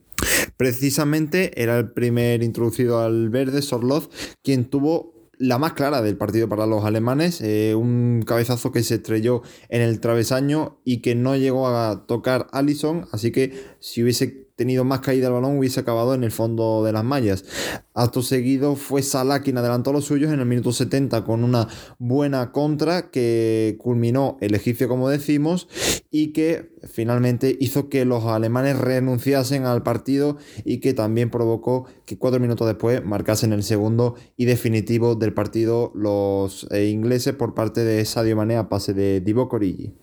Precisamente 0.56 1.62
era 1.62 1.77
el 1.77 1.91
primer 1.91 2.43
introducido 2.43 2.99
al 2.99 3.29
verde, 3.29 3.62
Sorloth, 3.62 4.10
quien 4.41 4.65
tuvo 4.65 5.12
la 5.38 5.58
más 5.58 5.74
clara 5.74 6.02
del 6.02 6.17
partido 6.17 6.48
para 6.48 6.65
los 6.65 6.86
alemanes, 6.86 7.41
eh, 7.41 7.76
un 7.76 8.24
cabezazo 8.26 8.72
que 8.72 8.84
se 8.84 8.96
estrelló 8.96 9.41
en 9.69 9.82
el 9.82 10.00
travesaño 10.00 10.80
y 10.84 11.02
que 11.02 11.15
no 11.15 11.36
llegó 11.36 11.67
a 11.67 12.06
tocar 12.06 12.48
Allison, 12.52 13.08
así 13.12 13.32
que 13.32 13.54
si 13.80 14.04
hubiese 14.04 14.42
tenido 14.56 14.84
más 14.84 15.00
caída 15.00 15.28
el 15.28 15.34
balón 15.34 15.58
hubiese 15.58 15.80
acabado 15.80 16.13
en 16.13 16.24
el 16.24 16.32
fondo 16.32 16.84
de 16.84 16.92
las 16.92 17.04
mallas. 17.04 17.46
Acto 17.94 18.22
seguido 18.22 18.76
fue 18.76 19.02
Salah 19.02 19.42
quien 19.42 19.58
adelantó 19.58 19.92
los 19.92 20.06
suyos 20.06 20.32
en 20.32 20.39
el 20.39 20.46
minuto 20.46 20.72
70 20.72 21.24
con 21.24 21.44
una 21.44 21.68
buena 21.98 22.52
contra 22.52 23.10
que 23.10 23.78
culminó 23.80 24.38
el 24.42 24.56
egipcio 24.56 24.88
como 24.88 25.10
decimos 25.10 25.68
y 26.12 26.34
que 26.34 26.72
finalmente 26.84 27.58
hizo 27.60 27.89
que 27.89 28.06
los 28.06 28.26
alemanes 28.26 28.78
renunciasen 28.78 29.66
al 29.66 29.84
partido 29.84 30.38
y 30.63 30.80
que 30.80 30.94
también 30.94 31.32
provocó 31.32 31.86
que 32.06 32.18
cuatro 32.18 32.39
minutos 32.39 32.68
después 32.68 33.04
marcasen 33.04 33.54
el 33.54 33.63
segundo 33.63 34.16
y 34.38 34.46
definitivo 34.46 35.16
del 35.16 35.34
partido 35.34 35.92
los 35.96 36.68
eh, 36.72 36.86
ingleses 36.86 37.34
por 37.34 37.56
parte 37.56 37.84
de 37.84 38.04
Sadio 38.06 38.36
Mané 38.36 38.58
a 38.58 38.70
pase 38.70 38.94
de 38.94 39.22
Divo 39.22 39.50
Origi. 39.52 39.94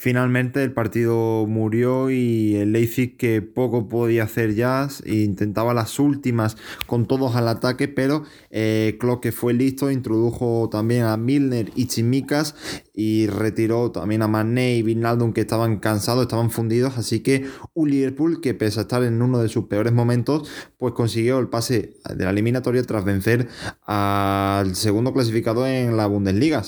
Finalmente 0.00 0.64
el 0.64 0.72
partido 0.72 1.44
murió 1.46 2.08
y 2.08 2.56
el 2.56 2.72
Leipzig 2.72 3.18
que 3.18 3.42
poco 3.42 3.86
podía 3.86 4.24
hacer 4.24 4.54
ya, 4.54 4.88
intentaba 5.04 5.74
las 5.74 5.98
últimas 5.98 6.56
con 6.86 7.04
todos 7.04 7.36
al 7.36 7.46
ataque, 7.48 7.86
pero 7.86 8.24
eh, 8.50 8.98
que 9.20 9.30
fue 9.30 9.52
listo, 9.52 9.90
introdujo 9.90 10.70
también 10.72 11.02
a 11.02 11.18
Milner 11.18 11.70
y 11.74 11.86
Chimicas 11.86 12.54
y 12.94 13.26
retiró 13.26 13.90
también 13.90 14.22
a 14.22 14.26
Mané 14.26 14.76
y 14.76 14.82
Vinaldum 14.82 15.34
que 15.34 15.42
estaban 15.42 15.80
cansados, 15.80 16.22
estaban 16.22 16.50
fundidos, 16.50 16.96
así 16.96 17.20
que 17.20 17.44
un 17.74 17.90
Liverpool 17.90 18.40
que 18.40 18.54
pese 18.54 18.78
a 18.78 18.82
estar 18.84 19.02
en 19.02 19.20
uno 19.20 19.42
de 19.42 19.50
sus 19.50 19.66
peores 19.66 19.92
momentos, 19.92 20.48
pues 20.78 20.94
consiguió 20.94 21.38
el 21.38 21.48
pase 21.48 21.98
de 22.16 22.24
la 22.24 22.30
eliminatoria 22.30 22.82
tras 22.84 23.04
vencer 23.04 23.48
al 23.82 24.74
segundo 24.76 25.12
clasificado 25.12 25.66
en 25.66 25.98
la 25.98 26.06
Bundesliga. 26.06 26.62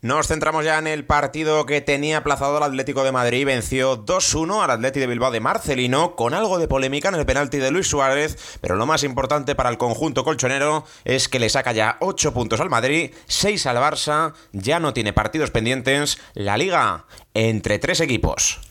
Nos 0.00 0.28
centramos 0.28 0.64
ya 0.64 0.78
en 0.78 0.86
el 0.86 1.04
partido 1.04 1.66
que 1.66 1.80
tenía 1.80 2.18
aplazado 2.18 2.56
el 2.56 2.62
Atlético 2.62 3.02
de 3.02 3.10
Madrid. 3.10 3.44
Venció 3.44 4.04
2-1 4.06 4.62
al 4.62 4.70
Atlético 4.70 5.00
de 5.00 5.06
Bilbao 5.08 5.32
de 5.32 5.40
Marcelino, 5.40 6.14
con 6.14 6.34
algo 6.34 6.58
de 6.58 6.68
polémica 6.68 7.08
en 7.08 7.16
el 7.16 7.26
penalti 7.26 7.58
de 7.58 7.72
Luis 7.72 7.88
Suárez. 7.88 8.58
Pero 8.60 8.76
lo 8.76 8.86
más 8.86 9.02
importante 9.02 9.56
para 9.56 9.70
el 9.70 9.76
conjunto 9.76 10.22
colchonero 10.22 10.84
es 11.04 11.28
que 11.28 11.40
le 11.40 11.48
saca 11.48 11.72
ya 11.72 11.96
8 11.98 12.32
puntos 12.32 12.60
al 12.60 12.70
Madrid, 12.70 13.12
6 13.26 13.66
al 13.66 13.78
Barça. 13.78 14.34
Ya 14.52 14.78
no 14.78 14.92
tiene 14.92 15.12
partidos 15.12 15.50
pendientes. 15.50 16.20
La 16.32 16.56
liga 16.56 17.06
entre 17.34 17.80
tres 17.80 18.00
equipos. 18.00 18.67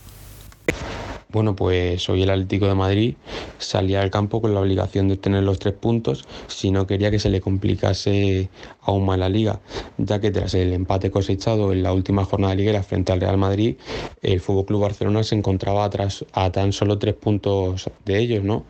Bueno, 1.29 1.57
pues 1.57 2.07
hoy 2.07 2.23
el 2.23 2.29
Atlético 2.29 2.67
de 2.67 2.75
Madrid 2.75 3.15
salía 3.57 4.01
al 4.01 4.09
campo 4.09 4.41
con 4.41 4.53
la 4.53 4.61
obligación 4.61 5.09
de 5.09 5.15
obtener 5.15 5.43
los 5.43 5.59
tres 5.59 5.73
puntos 5.73 6.25
si 6.47 6.71
no 6.71 6.87
quería 6.87 7.11
que 7.11 7.19
se 7.19 7.29
le 7.29 7.41
complicase 7.41 8.49
aún 8.81 9.05
más 9.05 9.19
la 9.19 9.27
liga, 9.27 9.59
ya 9.97 10.21
que 10.21 10.31
tras 10.31 10.53
el 10.53 10.71
empate 10.71 11.11
cosechado 11.11 11.73
en 11.73 11.83
la 11.83 11.91
última 11.91 12.23
jornada 12.23 12.51
de 12.51 12.59
liguera 12.59 12.81
frente 12.81 13.11
al 13.11 13.19
Real 13.19 13.37
Madrid, 13.37 13.75
el 14.21 14.39
Fútbol 14.39 14.67
Club 14.67 14.81
Barcelona 14.83 15.21
se 15.23 15.35
encontraba 15.35 15.83
atrás 15.83 16.23
a 16.31 16.49
tan 16.53 16.71
solo 16.71 16.97
tres 16.97 17.15
puntos 17.15 17.89
de 18.05 18.19
ellos, 18.19 18.45
¿no? 18.45 18.63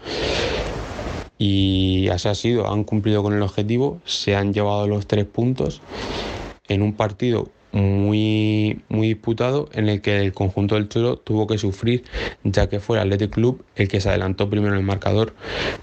Y 1.38 2.08
así 2.08 2.28
ha 2.28 2.34
sido, 2.34 2.68
han 2.72 2.84
cumplido 2.84 3.22
con 3.22 3.34
el 3.34 3.44
objetivo, 3.44 4.00
se 4.04 4.36
han 4.36 4.52
llevado 4.52 4.88
los 4.88 5.06
tres 5.06 5.26
puntos 5.26 5.80
en 6.68 6.82
un 6.82 6.94
partido 6.94 7.50
muy, 7.78 8.82
muy 8.90 9.08
disputado 9.08 9.70
en 9.74 9.88
el 9.90 10.02
que 10.02 10.20
el 10.20 10.34
conjunto 10.34 10.76
del 10.76 10.90
Cholo 10.90 11.18
tuvo 11.18 11.48
que 11.48 11.58
sufrir 11.58 12.04
ya 12.44 12.68
que 12.68 12.80
fue 12.80 12.98
el 12.98 13.04
Athletic 13.04 13.32
Club 13.32 13.64
el 13.76 13.88
que 13.88 14.02
se 14.02 14.10
adelantó 14.10 14.50
primero 14.50 14.74
en 14.74 14.80
el 14.80 14.86
marcador 14.86 15.34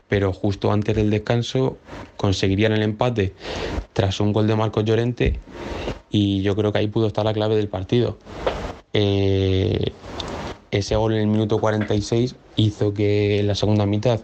pero 0.08 0.32
justo 0.32 0.72
antes 0.72 0.96
del 0.96 1.10
descanso 1.10 1.78
conseguirían 2.16 2.72
el 2.72 2.82
empate 2.82 3.32
tras 3.92 4.20
un 4.20 4.32
gol 4.32 4.46
de 4.46 4.56
Marcos 4.56 4.84
Llorente 4.84 5.38
y 6.10 6.42
yo 6.42 6.54
creo 6.54 6.72
que 6.72 6.78
ahí 6.78 6.86
pudo 6.86 7.08
estar 7.08 7.24
la 7.24 7.32
clave 7.32 7.56
del 7.56 7.66
partido. 7.66 8.18
Eh, 8.92 9.92
ese 10.70 10.94
gol 10.94 11.14
en 11.14 11.20
el 11.20 11.26
minuto 11.26 11.58
46 11.58 12.36
hizo 12.56 12.94
que 12.94 13.40
en 13.40 13.48
la 13.48 13.56
segunda 13.56 13.84
mitad 13.84 14.20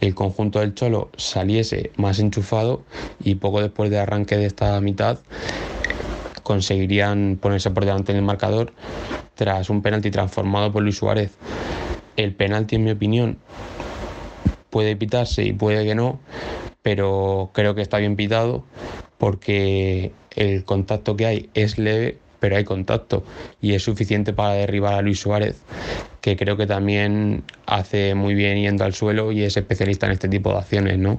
el 0.00 0.14
conjunto 0.14 0.58
del 0.58 0.74
Cholo 0.74 1.10
saliese 1.16 1.92
más 1.96 2.18
enchufado 2.18 2.82
y 3.22 3.36
poco 3.36 3.60
después 3.60 3.90
de 3.90 4.00
arranque 4.00 4.36
de 4.36 4.46
esta 4.46 4.80
mitad 4.80 5.20
conseguirían 6.52 7.38
ponerse 7.40 7.70
por 7.70 7.86
delante 7.86 8.12
en 8.12 8.18
el 8.18 8.24
marcador 8.24 8.74
tras 9.34 9.70
un 9.70 9.80
penalti 9.80 10.10
transformado 10.10 10.70
por 10.70 10.82
Luis 10.82 10.98
Suárez. 10.98 11.30
El 12.18 12.34
penalti, 12.34 12.76
en 12.76 12.84
mi 12.84 12.90
opinión, 12.90 13.38
puede 14.68 14.94
pitarse 14.94 15.44
y 15.44 15.54
puede 15.54 15.82
que 15.86 15.94
no, 15.94 16.20
pero 16.82 17.50
creo 17.54 17.74
que 17.74 17.80
está 17.80 17.96
bien 17.96 18.16
pitado 18.16 18.64
porque 19.16 20.12
el 20.36 20.64
contacto 20.66 21.16
que 21.16 21.24
hay 21.24 21.50
es 21.54 21.78
leve, 21.78 22.18
pero 22.38 22.56
hay 22.56 22.64
contacto 22.64 23.24
y 23.62 23.72
es 23.72 23.82
suficiente 23.82 24.34
para 24.34 24.52
derribar 24.52 24.92
a 24.92 25.00
Luis 25.00 25.20
Suárez, 25.20 25.56
que 26.20 26.36
creo 26.36 26.58
que 26.58 26.66
también 26.66 27.44
hace 27.64 28.14
muy 28.14 28.34
bien 28.34 28.58
yendo 28.58 28.84
al 28.84 28.92
suelo 28.92 29.32
y 29.32 29.42
es 29.42 29.56
especialista 29.56 30.04
en 30.04 30.12
este 30.12 30.28
tipo 30.28 30.50
de 30.50 30.58
acciones, 30.58 30.98
¿no? 30.98 31.18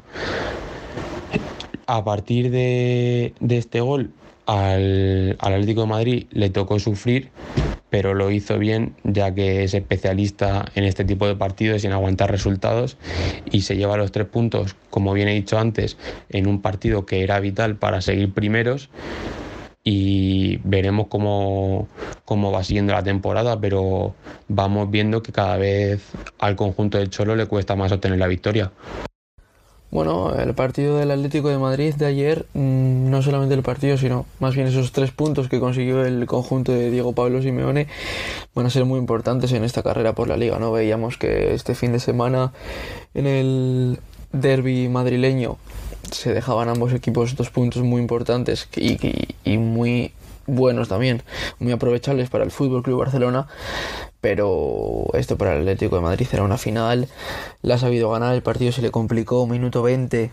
A 1.88 2.04
partir 2.04 2.52
de, 2.52 3.34
de 3.39 3.58
este 3.58 3.82
gol, 3.82 4.12
al, 4.45 5.36
al 5.39 5.53
Atlético 5.53 5.82
de 5.82 5.88
Madrid 5.88 6.25
le 6.32 6.49
tocó 6.49 6.79
sufrir, 6.79 7.29
pero 7.89 8.13
lo 8.13 8.32
hizo 8.32 8.58
bien 8.58 8.95
ya 9.03 9.34
que 9.34 9.63
es 9.63 9.73
especialista 9.73 10.65
en 10.75 10.84
este 10.84 11.06
tipo 11.06 11.27
de 11.27 11.36
partidos 11.36 11.84
y 11.84 11.88
en 11.88 11.93
aguantar 11.93 12.32
resultados 12.32 12.97
y 13.51 13.62
se 13.62 13.77
lleva 13.77 13.97
los 13.97 14.12
tres 14.12 14.27
puntos, 14.27 14.75
como 14.89 15.13
bien 15.13 15.27
he 15.27 15.34
dicho 15.36 15.60
antes, 15.60 15.97
en 16.29 16.47
un 16.47 16.62
partido 16.62 17.06
que 17.06 17.23
era 17.23 17.39
vital 17.39 17.75
para 17.75 18.01
seguir 18.01 18.34
primeros 18.34 18.89
y 19.84 20.58
veremos 20.63 21.08
cómo, 21.08 21.88
cómo 22.25 22.51
va 22.51 22.63
siguiendo 22.63 22.93
la 22.93 23.03
temporada, 23.03 23.60
pero 23.60 24.15
vamos 24.47 24.89
viendo 24.89 25.21
que 25.21 25.32
cada 25.32 25.58
vez 25.58 26.01
al 26.39 26.56
conjunto 26.56 26.97
del 26.97 27.10
Cholo 27.10 27.36
le 27.36 27.45
cuesta 27.45 27.75
más 27.75 27.91
obtener 27.91 28.17
la 28.17 28.27
victoria. 28.27 28.71
Bueno, 29.91 30.34
el 30.34 30.56
partido 30.56 30.97
del 30.97 31.12
Atlético 31.12 31.49
de 31.49 31.60
Madrid 31.60 31.93
de 31.93 32.08
ayer, 32.08 32.47
mm, 32.56 32.92
no 33.13 33.21
solamente 33.21 33.54
el 33.54 33.62
partido, 33.62 33.95
sino 33.95 34.26
más 34.39 34.56
bien 34.56 34.67
esos 34.67 34.91
tres 34.91 35.12
puntos 35.12 35.47
que 35.47 35.60
consiguió 35.60 36.04
el 36.04 36.26
conjunto 36.26 36.71
de 36.71 36.89
Diego 36.89 37.13
Pablo 37.13 37.43
Simeone 37.43 37.88
van 38.56 38.65
a 38.65 38.69
ser 38.71 38.86
muy 38.86 38.97
importantes 38.97 39.52
en 39.54 39.63
esta 39.63 39.84
carrera 39.84 40.13
por 40.13 40.28
la 40.28 40.36
liga, 40.36 40.58
¿no? 40.58 40.71
Veíamos 40.71 41.17
que 41.17 41.54
este 41.54 41.76
fin 41.76 41.91
de 41.91 41.99
semana 41.99 42.54
en 43.13 43.28
el 43.28 43.99
derby 44.32 44.89
madrileño 44.89 45.58
se 46.12 46.34
dejaban 46.34 46.69
ambos 46.69 46.91
equipos 46.91 47.36
dos 47.36 47.52
puntos 47.52 47.84
muy 47.84 48.02
importantes 48.02 48.67
y, 48.76 48.97
y, 49.43 49.58
muy 49.60 50.12
buenos 50.47 50.89
también, 50.89 51.21
muy 51.60 51.71
aprovechables 51.71 52.32
para 52.32 52.43
el 52.43 52.52
Fútbol 52.52 52.82
Club 52.82 52.99
Barcelona, 52.99 53.47
pero 54.21 55.06
esto 55.13 55.38
para 55.38 55.54
el 55.54 55.62
Atlético 55.62 55.97
de 55.97 56.02
Madrid 56.02 56.28
era 56.34 56.43
una 56.43 56.58
final, 56.58 57.08
la 57.62 57.76
ha 57.76 57.78
sabido 57.78 58.10
ganar, 58.10 58.34
el 58.34 58.41
partido 58.41 58.71
se 58.71 58.82
le 58.82 58.89
complicó, 58.89 59.45
minuto 59.45 59.84
20 59.84 60.32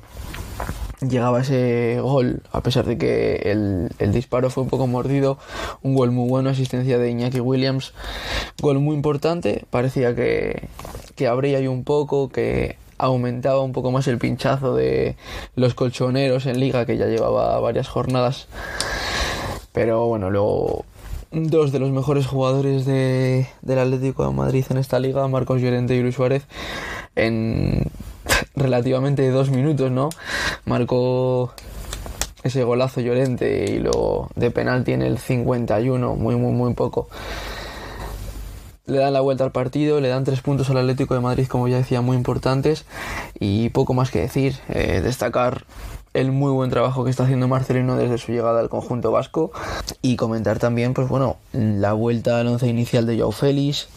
llegaba 1.01 1.41
ese 1.41 1.99
gol, 2.01 2.43
a 2.53 2.63
pesar 2.63 2.85
de 2.85 2.99
que 2.99 3.37
el, 3.45 3.91
el, 3.99 4.13
disparo 4.13 4.51
fue 4.51 4.65
un 4.65 4.69
poco 4.69 4.87
mordido, 4.87 5.39
un 5.83 5.95
gol 5.95 6.11
muy 6.11 6.29
bueno, 6.29 6.51
asistencia 6.51 6.99
de 6.99 7.11
Iñaki 7.11 7.41
Williams, 7.41 7.95
gol 8.61 8.81
muy 8.81 8.95
importante, 8.95 9.65
parecía 9.71 10.15
que, 10.15 10.69
que 11.17 11.27
abría 11.27 11.59
ahí 11.59 11.67
un 11.67 11.85
poco, 11.85 12.29
que 12.29 12.77
aumentaba 12.99 13.61
un 13.61 13.73
poco 13.73 13.91
más 13.91 14.07
el 14.09 14.19
pinchazo 14.19 14.75
de 14.75 15.17
los 15.57 15.75
colchoneros 15.75 16.47
en 16.47 16.61
liga, 16.61 16.85
que 16.85 16.99
ya 16.99 17.07
llevaba 17.07 17.59
varias 17.61 17.89
jornadas, 17.89 18.47
pero 19.73 20.07
bueno, 20.07 20.31
luego 20.31 20.85
dos 21.33 21.73
de 21.73 21.79
los 21.79 21.91
mejores 21.91 22.27
jugadores 22.27 22.85
de, 22.85 23.47
del 23.63 23.79
Atlético 23.79 24.27
de 24.27 24.35
Madrid 24.35 24.65
en 24.69 24.77
esta 24.79 24.99
liga, 24.99 25.27
Marcos 25.29 25.61
Llorente 25.61 25.95
y 25.95 26.03
Luis 26.03 26.17
Suárez, 26.17 26.47
en 27.15 27.85
relativamente 28.57 29.29
dos 29.31 29.51
minutos, 29.51 29.91
¿no? 29.91 30.11
Marcó 30.65 31.53
ese 32.43 32.65
golazo 32.65 33.01
Llorente 33.01 33.71
y 33.71 33.79
lo 33.79 34.29
de 34.35 34.51
penalti 34.51 34.93
en 34.93 35.03
el 35.03 35.19
51, 35.19 36.17
muy, 36.17 36.37
muy, 36.37 36.53
muy 36.53 36.75
poco. 36.75 37.09
Le 38.87 38.99
dan 38.99 39.13
la 39.13 39.21
vuelta 39.21 39.45
al 39.45 39.53
partido, 39.53 40.01
le 40.01 40.09
dan 40.09 40.25
tres 40.25 40.41
puntos 40.41 40.69
al 40.71 40.79
Atlético 40.79 41.15
de 41.15 41.21
Madrid, 41.21 41.47
como 41.47 41.69
ya 41.69 41.77
decía, 41.77 42.01
muy 42.01 42.17
importantes 42.17 42.87
y 43.39 43.69
poco 43.69 43.95
más 43.95 44.11
que 44.11 44.21
decir. 44.21 44.57
Eh, 44.69 45.01
destacar 45.01 45.65
el 46.13 46.33
muy 46.33 46.51
buen 46.51 46.71
trabajo 46.71 47.05
que 47.05 47.11
está 47.11 47.23
haciendo 47.23 47.47
Marcelino 47.47 47.97
desde 47.97 48.19
su 48.19 48.33
llegada 48.33 48.59
al 48.59 48.69
conjunto 48.69 49.13
vasco 49.13 49.53
y 50.03 50.17
comentar 50.17 50.59
también, 50.59 50.93
pues 50.93 51.09
bueno, 51.09 51.37
la 51.53 51.93
vuelta 51.93 52.41
al 52.41 52.49
once 52.49 52.67
inicial 52.67 53.07
de 53.07 53.19
Joao 53.19 53.31
Félix. 53.31 53.89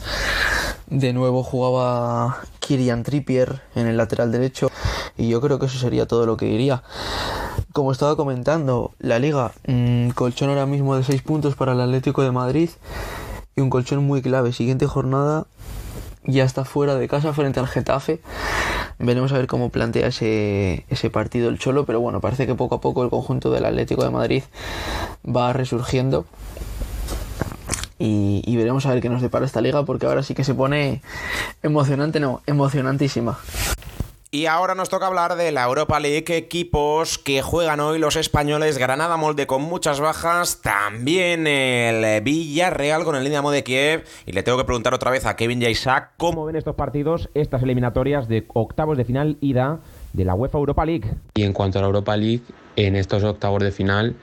De 0.93 1.11
nuevo 1.11 1.41
jugaba 1.41 2.41
Kirian 2.59 3.01
Trippier 3.01 3.63
en 3.73 3.87
el 3.87 3.97
lateral 3.97 4.31
derecho 4.31 4.69
y 5.17 5.27
yo 5.27 5.41
creo 5.41 5.57
que 5.57 5.65
eso 5.65 5.79
sería 5.79 6.05
todo 6.05 6.27
lo 6.27 6.37
que 6.37 6.45
diría. 6.45 6.83
Como 7.71 7.91
estaba 7.91 8.15
comentando, 8.15 8.91
la 8.99 9.17
liga, 9.17 9.53
mmm, 9.65 10.09
colchón 10.09 10.49
ahora 10.49 10.67
mismo 10.67 10.95
de 10.95 11.03
6 11.03 11.23
puntos 11.23 11.55
para 11.55 11.71
el 11.71 11.81
Atlético 11.81 12.21
de 12.21 12.29
Madrid 12.29 12.69
y 13.55 13.61
un 13.61 13.71
colchón 13.71 14.05
muy 14.05 14.21
clave. 14.21 14.53
Siguiente 14.53 14.85
jornada 14.85 15.47
ya 16.25 16.43
está 16.43 16.63
fuera 16.63 16.93
de 16.93 17.07
casa 17.07 17.33
frente 17.33 17.59
al 17.59 17.67
Getafe. 17.67 18.21
Veremos 18.99 19.33
a 19.33 19.37
ver 19.37 19.47
cómo 19.47 19.69
plantea 19.69 20.09
ese, 20.09 20.85
ese 20.89 21.09
partido 21.09 21.49
el 21.49 21.57
Cholo, 21.57 21.87
pero 21.87 22.01
bueno, 22.01 22.21
parece 22.21 22.45
que 22.45 22.53
poco 22.53 22.75
a 22.75 22.81
poco 22.81 23.03
el 23.03 23.09
conjunto 23.09 23.49
del 23.49 23.65
Atlético 23.65 24.03
de 24.03 24.11
Madrid 24.11 24.43
va 25.25 25.53
resurgiendo. 25.53 26.27
Y, 28.05 28.41
y, 28.45 28.57
veremos 28.57 28.85
a 28.85 28.93
ver 28.93 29.01
qué 29.01 29.07
nos 29.07 29.21
depara 29.21 29.45
esta 29.45 29.61
liga, 29.61 29.85
porque 29.85 30.05
ahora 30.05 30.23
sí 30.23 30.35
que 30.35 30.43
se 30.43 30.53
pone 30.53 31.01
emocionante, 31.61 32.19
no, 32.19 32.41
emocionantísima. 32.45 33.39
Y 34.33 34.47
ahora 34.47 34.73
nos 34.73 34.89
toca 34.89 35.05
hablar 35.05 35.35
de 35.35 35.51
la 35.51 35.63
Europa 35.63 35.99
League, 35.99 36.35
equipos 36.35 37.19
que 37.19 37.43
juegan 37.43 37.79
hoy 37.79 37.99
los 37.99 38.15
españoles, 38.15 38.79
Granada 38.79 39.15
Molde 39.15 39.45
con 39.45 39.61
muchas 39.61 39.99
bajas, 39.99 40.59
también 40.63 41.45
el 41.45 42.19
Villarreal 42.23 43.03
con 43.03 43.15
el 43.15 43.23
Dinamo 43.23 43.51
de 43.51 43.63
Kiev. 43.63 44.05
Y 44.25 44.31
le 44.31 44.41
tengo 44.41 44.57
que 44.57 44.63
preguntar 44.63 44.95
otra 44.95 45.11
vez 45.11 45.27
a 45.27 45.35
Kevin 45.35 45.61
y 45.61 45.67
Isaac 45.67 46.13
cómo 46.17 46.45
ven 46.45 46.55
estos 46.55 46.73
partidos, 46.73 47.29
estas 47.35 47.61
eliminatorias 47.61 48.27
de 48.27 48.43
octavos 48.55 48.97
de 48.97 49.05
final 49.05 49.37
ida 49.39 49.81
de 50.13 50.25
la 50.25 50.33
UEFA 50.33 50.57
Europa 50.57 50.83
League. 50.83 51.11
Y 51.35 51.43
en 51.43 51.53
cuanto 51.53 51.77
a 51.77 51.81
la 51.83 51.87
Europa 51.89 52.17
League, 52.17 52.41
en 52.75 52.95
estos 52.95 53.23
octavos 53.23 53.61
de 53.61 53.71
final, 53.71 54.15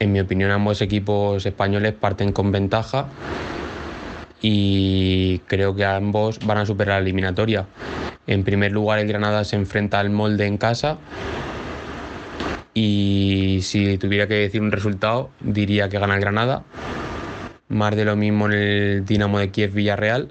en 0.00 0.12
mi 0.12 0.20
opinión 0.20 0.50
ambos 0.50 0.80
equipos 0.80 1.44
españoles 1.44 1.92
parten 1.92 2.32
con 2.32 2.50
ventaja 2.50 3.06
y 4.40 5.40
creo 5.40 5.76
que 5.76 5.84
ambos 5.84 6.38
van 6.44 6.58
a 6.58 6.66
superar 6.66 6.96
la 6.96 7.02
eliminatoria. 7.02 7.66
En 8.26 8.42
primer 8.42 8.72
lugar, 8.72 8.98
el 8.98 9.06
Granada 9.06 9.44
se 9.44 9.56
enfrenta 9.56 10.00
al 10.00 10.08
molde 10.08 10.46
en 10.46 10.56
casa. 10.56 10.96
Y 12.72 13.60
si 13.62 13.98
tuviera 13.98 14.26
que 14.26 14.34
decir 14.34 14.62
un 14.62 14.72
resultado, 14.72 15.30
diría 15.40 15.90
que 15.90 15.98
gana 15.98 16.14
el 16.14 16.20
Granada. 16.20 16.64
Más 17.68 17.94
de 17.94 18.06
lo 18.06 18.16
mismo 18.16 18.46
en 18.46 18.52
el 18.52 19.04
Dinamo 19.04 19.38
de 19.38 19.50
Kiev 19.50 19.72
Villarreal. 19.72 20.30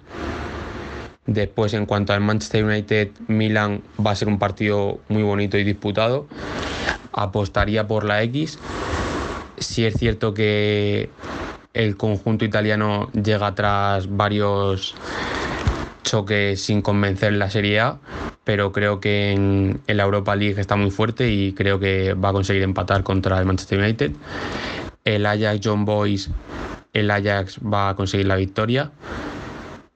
Después, 1.27 1.75
en 1.75 1.85
cuanto 1.85 2.13
al 2.13 2.21
Manchester 2.21 2.65
United 2.65 3.09
Milan, 3.27 3.83
va 4.03 4.11
a 4.11 4.15
ser 4.15 4.29
un 4.29 4.39
partido 4.39 4.99
muy 5.09 5.21
bonito 5.21 5.59
y 5.59 5.63
disputado. 5.63 6.27
Apostaría 7.11 7.87
por 7.87 8.03
la 8.03 8.23
X. 8.23 8.57
Si 9.59 9.85
es 9.85 9.95
cierto 9.95 10.33
que 10.33 11.09
el 11.73 11.97
conjunto 11.97 12.45
italiano 12.45 13.11
llega 13.11 13.53
tras 13.55 14.09
varios 14.15 14.95
choques 16.03 16.61
sin 16.61 16.81
convencer 16.81 17.33
en 17.33 17.39
la 17.39 17.49
Serie 17.49 17.79
A, 17.79 17.99
pero 18.43 18.71
creo 18.71 18.99
que 18.99 19.31
en, 19.31 19.81
en, 19.85 19.97
la 19.97 20.03
Europa 20.03 20.35
League 20.35 20.59
está 20.59 20.75
muy 20.75 20.91
fuerte 20.91 21.29
y 21.29 21.53
creo 21.53 21.79
que 21.79 22.13
va 22.13 22.29
a 22.29 22.33
conseguir 22.33 22.63
empatar 22.63 23.03
contra 23.03 23.37
el 23.37 23.45
Manchester 23.45 23.79
United. 23.79 24.11
El 25.05 25.25
Ajax 25.25 25.59
John 25.63 25.85
Boys, 25.85 26.29
el 26.93 27.11
Ajax 27.11 27.59
va 27.61 27.89
a 27.89 27.95
conseguir 27.95 28.27
la 28.27 28.35
victoria. 28.35 28.91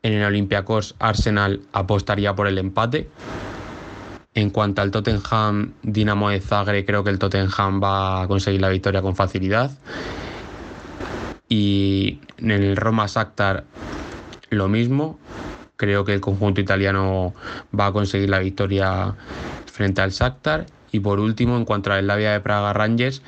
En 0.03 0.13
el 0.13 0.23
Olympiacos 0.23 0.95
Arsenal 0.99 1.61
apostaría 1.71 2.35
por 2.35 2.47
el 2.47 2.57
empate. 2.57 3.09
En 4.35 4.49
cuanto 4.49 4.81
al 4.81 4.89
Tottenham 4.89 5.73
Dinamo 5.83 6.29
de 6.29 6.39
Zagreb, 6.39 6.85
creo 6.85 7.03
que 7.03 7.11
el 7.11 7.19
Tottenham 7.19 7.81
va 7.81 8.23
a 8.23 8.27
conseguir 8.27 8.61
la 8.61 8.69
victoria 8.69 9.01
con 9.01 9.15
facilidad. 9.15 9.71
Y 11.47 12.19
en 12.37 12.51
el 12.51 12.75
Roma 12.75 13.05
Shakhtar 13.05 13.65
lo 14.49 14.69
mismo. 14.69 15.19
Creo 15.75 16.05
que 16.05 16.13
el 16.13 16.21
conjunto 16.21 16.61
italiano 16.61 17.33
va 17.77 17.87
a 17.87 17.91
conseguir 17.91 18.29
la 18.29 18.39
victoria 18.39 19.15
frente 19.71 20.01
al 20.01 20.11
Shakhtar. 20.11 20.65
Y 20.91 20.99
por 20.99 21.19
último, 21.19 21.57
en 21.57 21.65
cuanto 21.65 21.91
a 21.91 21.95
la 21.95 22.01
Slavia 22.01 22.31
de 22.31 22.39
Praga 22.39 22.73
Rangers, 22.73 23.21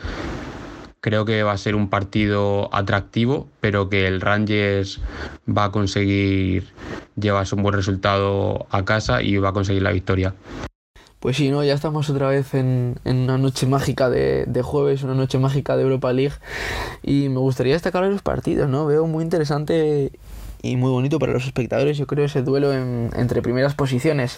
creo 1.01 1.25
que 1.25 1.43
va 1.43 1.51
a 1.51 1.57
ser 1.57 1.75
un 1.75 1.89
partido 1.89 2.69
atractivo, 2.73 3.47
pero 3.59 3.89
que 3.89 4.07
el 4.07 4.21
Rangers 4.21 5.01
va 5.47 5.65
a 5.65 5.71
conseguir 5.71 6.67
llevarse 7.15 7.55
un 7.55 7.63
buen 7.63 7.75
resultado 7.75 8.67
a 8.69 8.85
casa 8.85 9.21
y 9.21 9.37
va 9.37 9.49
a 9.49 9.53
conseguir 9.53 9.81
la 9.81 9.91
victoria. 9.91 10.33
Pues 11.25 11.37
sí, 11.37 11.49
¿no? 11.49 11.63
Ya 11.63 11.73
estamos 11.73 12.07
otra 12.11 12.27
vez 12.27 12.53
en, 12.53 12.99
en 13.03 13.17
una 13.17 13.39
noche 13.39 13.65
mágica 13.65 14.11
de, 14.11 14.45
de, 14.45 14.61
jueves, 14.61 15.01
una 15.01 15.15
noche 15.15 15.39
mágica 15.39 15.75
de 15.75 15.81
Europa 15.81 16.13
League. 16.13 16.35
Y 17.01 17.29
me 17.29 17.39
gustaría 17.39 17.73
destacar 17.73 18.03
los 18.03 18.21
partidos, 18.21 18.69
¿no? 18.69 18.85
Veo 18.85 19.07
muy 19.07 19.23
interesante 19.23 20.11
y 20.61 20.75
muy 20.77 20.91
bonito 20.91 21.17
para 21.17 21.33
los 21.33 21.45
espectadores, 21.45 21.97
yo 21.97 22.05
creo, 22.05 22.25
ese 22.25 22.43
duelo 22.43 22.73
en, 22.73 23.09
entre 23.15 23.41
primeras 23.41 23.73
posiciones 23.73 24.37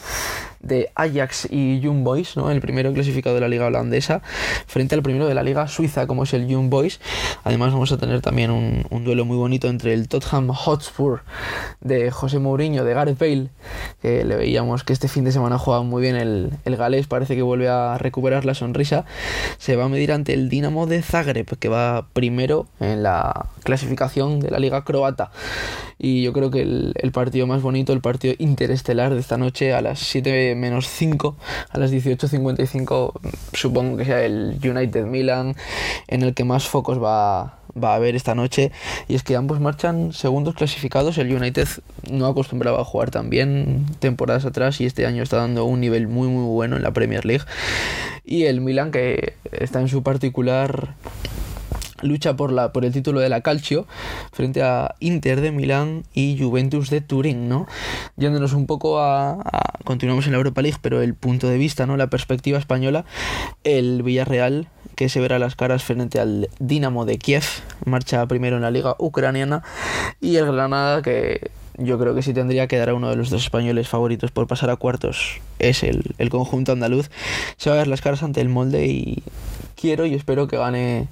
de 0.68 0.92
Ajax 0.96 1.48
y 1.50 1.80
Young 1.80 2.04
Boys, 2.04 2.36
¿no? 2.36 2.52
el 2.52 2.62
primero 2.62 2.94
clasificado 2.94 3.36
de 3.36 3.42
la 3.42 3.48
liga 3.48 3.66
holandesa, 3.66 4.22
frente 4.68 4.96
al 4.96 5.02
primero 5.02 5.28
de 5.28 5.34
la 5.34 5.44
liga 5.44 5.68
suiza, 5.68 6.08
como 6.08 6.24
es 6.24 6.34
el 6.34 6.48
Young 6.48 6.70
Boys. 6.70 7.00
Además 7.44 7.74
vamos 7.74 7.92
a 7.92 7.98
tener 7.98 8.22
también 8.22 8.52
un, 8.52 8.86
duelo 9.04 9.26
muy 9.26 9.38
bonito 9.38 9.70
entre 9.70 9.94
el 9.94 10.10
Tottenham 10.10 10.50
Hotspur 10.50 11.22
de 11.82 12.12
José 12.12 12.40
Mourinho, 12.40 12.84
de 12.84 12.94
Gareth 12.94 13.18
Bale, 13.18 13.50
que 14.02 14.26
le 14.26 14.36
veíamos 14.36 14.84
que 14.84 14.92
este 14.92 15.08
fin 15.08 15.24
de 15.24 15.32
semana 15.32 15.58
jugaba 15.58 15.84
muy 15.84 16.02
bien 16.02 16.16
el, 16.16 16.52
el 16.66 16.78
parece 17.08 17.36
que 17.36 17.42
vuelve 17.42 17.70
a 17.70 17.98
recuperar 17.98 18.46
la 18.46 18.54
sonrisa. 18.54 19.06
Se 19.58 19.76
va 19.76 19.86
a 19.86 19.90
medir 19.90 20.12
ante 20.12 20.34
el 20.34 20.50
Dinamo 20.50 20.88
de 20.88 21.02
Zagreb, 21.02 21.58
que 21.58 21.70
va 21.70 22.08
primero 22.14 22.68
en 22.80 23.04
la 23.04 23.48
clasificación 23.64 24.40
de 24.40 24.52
la 24.52 24.60
liga 24.60 24.84
croata. 24.84 25.32
Y 26.00 26.22
yo 26.24 26.34
creo 26.34 26.52
que 26.52 26.62
el, 26.62 26.94
el 26.96 27.12
partido 27.12 27.48
más 27.48 27.62
bonito, 27.62 27.94
el 27.94 28.02
partido 28.02 28.36
interestelar 28.38 29.14
de 29.14 29.20
esta 29.20 29.38
noche 29.38 29.74
a 29.74 29.82
las 29.82 30.00
7 30.00 30.56
menos 30.60 30.88
5, 30.88 31.36
a 31.70 31.78
las 31.78 31.92
18.55, 31.92 33.14
supongo 33.54 33.98
que 33.98 34.06
sea 34.06 34.24
el 34.24 34.60
United 34.64 35.06
Milan, 35.06 35.56
en 36.08 36.24
el 36.24 36.34
que 36.34 36.44
más 36.44 36.68
focos 36.68 37.02
va, 37.02 37.58
va 37.82 37.94
a 37.94 37.96
haber 37.96 38.16
esta 38.16 38.36
noche. 38.36 38.72
Y 39.08 39.16
es 39.16 39.24
que 39.24 39.36
ambos 39.36 39.60
marchan 39.60 40.14
segundos 40.14 40.56
clasificados. 40.56 41.18
El 41.18 41.34
United 41.34 41.68
no 42.12 42.28
acostumbraba 42.28 42.82
a 42.82 42.86
jugar 42.86 43.12
tan 43.12 43.30
bien 43.30 43.86
temporadas 44.00 44.46
atrás 44.46 44.82
y 44.82 44.86
este 44.86 45.06
año 45.06 45.24
está 45.24 45.38
dando 45.38 45.66
un 45.66 45.80
nivel 45.80 46.08
muy 46.08 46.28
muy 46.28 46.46
bueno 46.46 46.76
en 46.76 46.84
la 46.84 46.92
Premier 46.92 47.26
League. 47.26 47.46
Y 48.26 48.44
el 48.46 48.62
Milan 48.62 48.92
que 48.92 49.34
está 49.52 49.80
en 49.80 49.88
su 49.88 50.04
particular 50.04 50.96
lucha 52.02 52.36
por, 52.36 52.52
la, 52.52 52.72
por 52.72 52.86
el 52.86 52.94
título 52.94 53.20
de 53.20 53.30
la 53.30 53.42
Calcio 53.42 53.86
frente 54.32 54.62
a 54.62 54.96
Inter 55.00 55.42
de 55.42 55.52
Milán 55.52 56.04
y 56.14 56.38
Juventus 56.40 56.90
de 56.90 57.02
Turín, 57.02 57.50
¿no? 57.50 57.68
Yéndonos 58.16 58.54
un 58.54 58.66
poco 58.66 59.00
a, 59.00 59.38
continuamos 59.84 60.26
en 60.26 60.32
la 60.32 60.38
Europa 60.38 60.62
League, 60.62 60.78
pero 60.82 61.02
el 61.02 61.14
punto 61.14 61.48
de 61.48 61.58
vista, 61.58 61.86
¿no? 61.86 61.98
La 61.98 62.08
perspectiva 62.08 62.58
española, 62.58 63.06
el 63.64 64.04
Villarreal 64.04 64.68
que 64.96 65.10
se 65.10 65.20
verá 65.20 65.38
las 65.38 65.56
caras 65.56 65.84
frente 65.84 66.20
al 66.20 66.50
Dinamo 66.60 67.06
de 67.06 67.20
Kiev, 67.20 67.44
marcha 67.86 68.26
primero 68.26 68.56
en 68.56 68.64
la 68.64 68.72
liga 68.72 68.96
ucraniana 68.98 69.64
y 70.20 70.38
el 70.38 70.52
Granada 70.52 71.04
que 71.04 71.52
yo 71.78 72.00
creo 72.00 72.16
que 72.16 72.24
sí 72.24 72.34
tendría 72.34 72.68
que 72.68 72.78
dar 72.78 72.90
a 72.90 72.96
uno 72.96 73.10
de 73.10 73.16
los 73.16 73.30
dos 73.30 73.44
españoles 73.44 73.88
favoritos 73.88 74.32
por 74.32 74.48
pasar 74.48 74.72
a 74.72 74.76
cuartos 74.76 75.40
es 75.60 75.84
el, 75.84 76.16
el, 76.18 76.30
conjunto 76.30 76.72
andaluz. 76.72 77.10
Se 77.58 77.70
va 77.70 77.76
a 77.76 77.80
ver 77.80 77.88
las 77.88 78.02
caras 78.02 78.24
ante 78.24 78.42
el 78.42 78.50
molde 78.50 78.88
y 78.88 79.24
quiero 79.80 80.06
y 80.06 80.14
espero 80.14 80.48
que 80.48 80.58
gane 80.58 81.08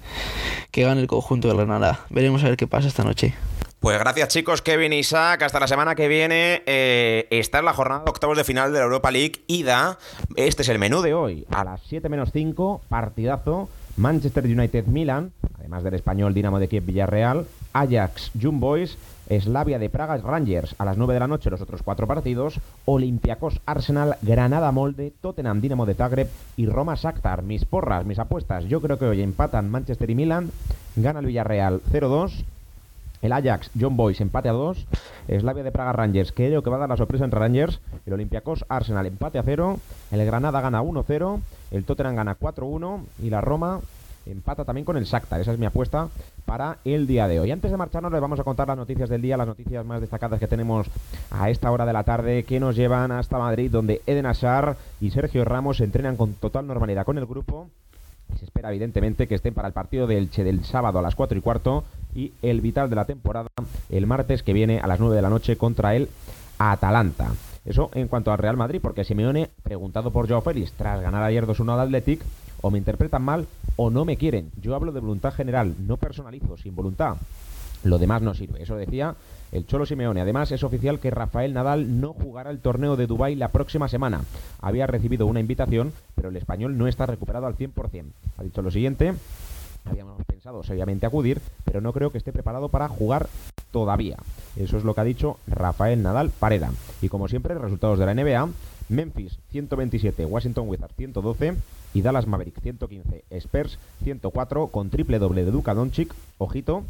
que 0.71 0.83
gane 0.83 0.99
el 0.99 1.07
conjunto 1.07 1.47
de 1.47 1.55
Granada. 1.55 2.01
Veremos 2.09 2.43
a 2.43 2.47
ver 2.47 2.57
qué 2.57 2.67
pasa 2.67 2.87
esta 2.87 3.03
noche. 3.03 3.33
Pues 3.79 3.99
gracias 3.99 4.29
chicos, 4.29 4.61
Kevin 4.61 4.93
y 4.93 4.99
Isaac. 4.99 5.43
Hasta 5.43 5.59
la 5.59 5.67
semana 5.67 5.95
que 5.95 6.07
viene. 6.07 6.63
Eh, 6.65 7.27
está 7.29 7.59
en 7.59 7.65
la 7.65 7.73
jornada 7.73 8.03
de 8.03 8.09
octavos 8.09 8.35
de 8.35 8.43
final 8.43 8.73
de 8.73 8.79
la 8.79 8.85
Europa 8.85 9.11
League. 9.11 9.43
Ida. 9.47 9.99
Este 10.35 10.63
es 10.63 10.69
el 10.69 10.79
menú 10.79 11.01
de 11.01 11.13
hoy. 11.13 11.45
A 11.51 11.63
las 11.63 11.81
7 11.87 12.09
menos 12.09 12.31
5, 12.33 12.81
partidazo. 12.89 13.69
Manchester 13.97 14.43
United 14.43 14.87
Milan, 14.87 15.31
además 15.57 15.83
del 15.83 15.93
español 15.93 16.33
Dinamo 16.33 16.59
de 16.59 16.67
Kiev 16.67 16.85
Villarreal, 16.85 17.47
Ajax 17.73 18.31
Young 18.33 18.59
Boys, 18.59 18.97
Slavia 19.29 19.79
de 19.79 19.89
Praga 19.89 20.17
Rangers 20.17 20.75
a 20.77 20.85
las 20.85 20.97
9 20.97 21.13
de 21.13 21.19
la 21.19 21.27
noche 21.27 21.49
los 21.49 21.61
otros 21.61 21.81
cuatro 21.81 22.07
partidos, 22.07 22.59
Olympiacos 22.85 23.59
Arsenal, 23.65 24.17
Granada 24.21 24.71
Molde, 24.71 25.13
Tottenham 25.21 25.61
Dinamo 25.61 25.85
de 25.85 25.95
Zagreb 25.95 26.29
y 26.57 26.67
Roma 26.67 26.95
Shakhtar. 26.95 27.41
Mis 27.41 27.65
porras, 27.65 28.05
mis 28.05 28.19
apuestas, 28.19 28.65
yo 28.65 28.81
creo 28.81 28.99
que 28.99 29.05
hoy 29.05 29.21
empatan 29.21 29.69
Manchester 29.69 30.09
y 30.09 30.15
Milan, 30.15 30.51
gana 30.95 31.19
el 31.19 31.25
Villarreal 31.25 31.81
0-2. 31.91 32.43
El 33.21 33.31
Ajax, 33.31 33.71
John 33.79 33.97
Boys, 33.97 34.21
empate 34.21 34.49
a 34.49 34.51
2. 34.51 34.85
Slavia 35.39 35.63
de 35.63 35.71
Praga 35.71 35.93
Rangers, 35.93 36.31
creo 36.31 36.61
que 36.61 36.69
va 36.69 36.75
a 36.75 36.79
dar 36.81 36.89
la 36.89 36.97
sorpresa 36.97 37.25
entre 37.25 37.39
Rangers. 37.39 37.79
El 38.05 38.13
Olympiacos 38.13 38.65
Arsenal, 38.69 39.07
empate 39.07 39.39
a 39.39 39.43
0. 39.43 39.79
El 40.11 40.25
Granada 40.25 40.61
gana 40.61 40.83
1-0. 40.83 41.39
El 41.71 41.85
Tottenham 41.85 42.15
gana 42.15 42.37
4-1. 42.37 43.03
Y 43.23 43.31
la 43.31 43.41
Roma 43.41 43.79
empata 44.27 44.63
también 44.63 44.85
con 44.85 44.97
el 44.97 45.05
Shakhtar. 45.05 45.41
Esa 45.41 45.53
es 45.53 45.57
mi 45.57 45.65
apuesta 45.65 46.09
para 46.45 46.77
el 46.85 47.07
día 47.07 47.27
de 47.27 47.39
hoy. 47.39 47.51
Antes 47.51 47.71
de 47.71 47.77
marcharnos 47.77 48.11
les 48.11 48.21
vamos 48.21 48.39
a 48.39 48.43
contar 48.43 48.67
las 48.67 48.77
noticias 48.77 49.09
del 49.09 49.21
día, 49.21 49.37
las 49.37 49.47
noticias 49.47 49.85
más 49.85 49.99
destacadas 49.99 50.39
que 50.39 50.47
tenemos 50.47 50.87
a 51.31 51.49
esta 51.49 51.71
hora 51.71 51.85
de 51.85 51.93
la 51.93 52.03
tarde 52.03 52.43
que 52.43 52.59
nos 52.59 52.75
llevan 52.75 53.11
hasta 53.11 53.37
Madrid 53.37 53.71
donde 53.71 54.01
Eden 54.05 54.25
Hazard 54.25 54.77
y 55.01 55.11
Sergio 55.11 55.43
Ramos 55.43 55.81
entrenan 55.81 56.15
con 56.15 56.33
total 56.33 56.67
normalidad 56.67 57.05
con 57.05 57.17
el 57.17 57.25
grupo. 57.25 57.69
Se 58.37 58.45
espera 58.45 58.69
evidentemente 58.69 59.27
que 59.27 59.35
estén 59.35 59.53
para 59.53 59.67
el 59.67 59.73
partido 59.73 60.07
del 60.07 60.29
Che 60.29 60.43
del 60.43 60.63
sábado 60.63 60.99
a 60.99 61.01
las 61.01 61.15
4 61.15 61.37
y 61.37 61.41
cuarto 61.41 61.83
y 62.13 62.33
el 62.41 62.61
vital 62.61 62.89
de 62.89 62.95
la 62.95 63.05
temporada 63.05 63.49
el 63.89 64.07
martes 64.07 64.43
que 64.43 64.53
viene 64.53 64.79
a 64.79 64.87
las 64.87 64.99
9 64.99 65.15
de 65.15 65.21
la 65.21 65.29
noche 65.29 65.57
contra 65.57 65.95
el 65.95 66.09
Atalanta. 66.57 67.31
Eso 67.65 67.89
en 67.93 68.07
cuanto 68.07 68.31
al 68.31 68.37
Real 68.37 68.57
Madrid, 68.57 68.79
porque 68.81 69.03
Simeone, 69.03 69.49
preguntado 69.63 70.11
por 70.11 70.27
Joao 70.27 70.41
Félix 70.41 70.71
tras 70.73 71.01
ganar 71.01 71.23
ayer 71.23 71.47
2-1 71.47 71.73
al 71.73 71.79
Athletic, 71.79 72.21
o 72.61 72.69
me 72.69 72.77
interpretan 72.77 73.23
mal 73.23 73.47
o 73.75 73.89
no 73.89 74.05
me 74.05 74.17
quieren. 74.17 74.51
Yo 74.61 74.75
hablo 74.75 74.91
de 74.91 74.99
voluntad 74.99 75.33
general, 75.33 75.75
no 75.79 75.97
personalizo, 75.97 76.57
sin 76.57 76.75
voluntad. 76.75 77.17
Lo 77.83 77.99
demás 77.99 78.21
no 78.21 78.33
sirve. 78.33 78.63
Eso 78.63 78.75
decía 78.75 79.15
el 79.51 79.67
Cholo 79.67 79.85
Simeone. 79.85 80.21
Además, 80.21 80.51
es 80.51 80.63
oficial 80.63 80.99
que 80.99 81.11
Rafael 81.11 81.53
Nadal 81.53 81.99
no 82.01 82.13
jugará 82.13 82.49
el 82.49 82.59
torneo 82.59 82.95
de 82.95 83.05
Dubái 83.05 83.35
la 83.35 83.49
próxima 83.49 83.87
semana. 83.87 84.21
Había 84.59 84.87
recibido 84.87 85.27
una 85.27 85.39
invitación, 85.39 85.93
pero 86.15 86.29
el 86.29 86.35
español 86.35 86.77
no 86.77 86.87
está 86.87 87.05
recuperado 87.05 87.45
al 87.45 87.55
100%. 87.55 88.05
Ha 88.37 88.43
dicho 88.43 88.61
lo 88.61 88.71
siguiente. 88.71 89.13
Habíamos 89.85 90.17
pensado 90.25 90.63
seriamente 90.63 91.05
acudir, 91.05 91.39
pero 91.63 91.79
no 91.79 91.93
creo 91.93 92.11
que 92.11 92.17
esté 92.17 92.33
preparado 92.33 92.69
para 92.69 92.87
jugar 92.87 93.27
todavía. 93.69 94.17
Eso 94.55 94.77
es 94.77 94.83
lo 94.83 94.95
que 94.95 95.01
ha 95.01 95.03
dicho 95.03 95.37
Rafael 95.45 96.01
Nadal 96.01 96.31
Pareda. 96.31 96.71
Y 97.03 97.09
como 97.09 97.27
siempre, 97.27 97.53
resultados 97.53 97.99
de 97.99 98.05
la 98.07 98.15
NBA. 98.15 98.49
Memphis 98.89 99.37
127, 99.51 100.25
Washington 100.25 100.67
Wizards 100.67 100.95
112 100.95 101.55
y 101.95 102.01
Dallas 102.01 102.27
Maverick 102.27 102.61
115, 102.61 103.23
Spurs 103.31 103.79
104 104.03 104.67
con 104.67 104.89
triple 104.89 105.17
doble 105.17 105.45
de 105.45 105.51
Duka 105.51 105.73
Doncic, 105.73 106.13
ojito, 106.37 106.83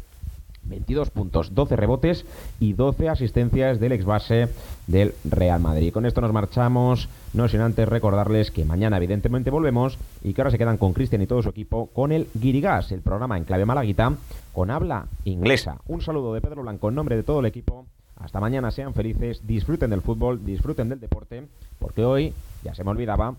22 0.64 1.10
puntos, 1.10 1.54
12 1.54 1.76
rebotes 1.76 2.26
y 2.58 2.72
12 2.72 3.08
asistencias 3.08 3.78
del 3.78 3.92
ex 3.92 4.04
base 4.04 4.48
del 4.88 5.14
Real 5.24 5.60
Madrid. 5.60 5.92
Con 5.92 6.06
esto 6.06 6.20
nos 6.20 6.32
marchamos, 6.32 7.08
no 7.34 7.46
sin 7.46 7.60
antes 7.60 7.88
recordarles 7.88 8.50
que 8.50 8.64
mañana 8.64 8.96
evidentemente 8.96 9.50
volvemos 9.50 9.96
y 10.24 10.34
que 10.34 10.40
ahora 10.40 10.50
se 10.50 10.58
quedan 10.58 10.76
con 10.76 10.92
Cristian 10.92 11.22
y 11.22 11.28
todo 11.28 11.40
su 11.40 11.50
equipo 11.50 11.86
con 11.86 12.10
el 12.10 12.26
Guirigas, 12.34 12.90
el 12.90 13.00
programa 13.00 13.36
en 13.36 13.44
clave 13.44 13.64
malaguita 13.64 14.12
con 14.52 14.72
habla 14.72 15.06
inglesa. 15.24 15.78
Un 15.86 16.02
saludo 16.02 16.34
de 16.34 16.40
Pedro 16.40 16.62
Blanco 16.62 16.88
en 16.88 16.96
nombre 16.96 17.14
de 17.14 17.22
todo 17.22 17.38
el 17.38 17.46
equipo. 17.46 17.86
Hasta 18.16 18.40
mañana, 18.40 18.72
sean 18.72 18.92
felices, 18.92 19.46
disfruten 19.46 19.90
del 19.90 20.00
fútbol, 20.00 20.44
disfruten 20.44 20.88
del 20.88 20.98
deporte, 20.98 21.46
porque 21.78 22.04
hoy, 22.04 22.32
ya 22.64 22.74
se 22.74 22.82
me 22.82 22.90
olvidaba, 22.90 23.36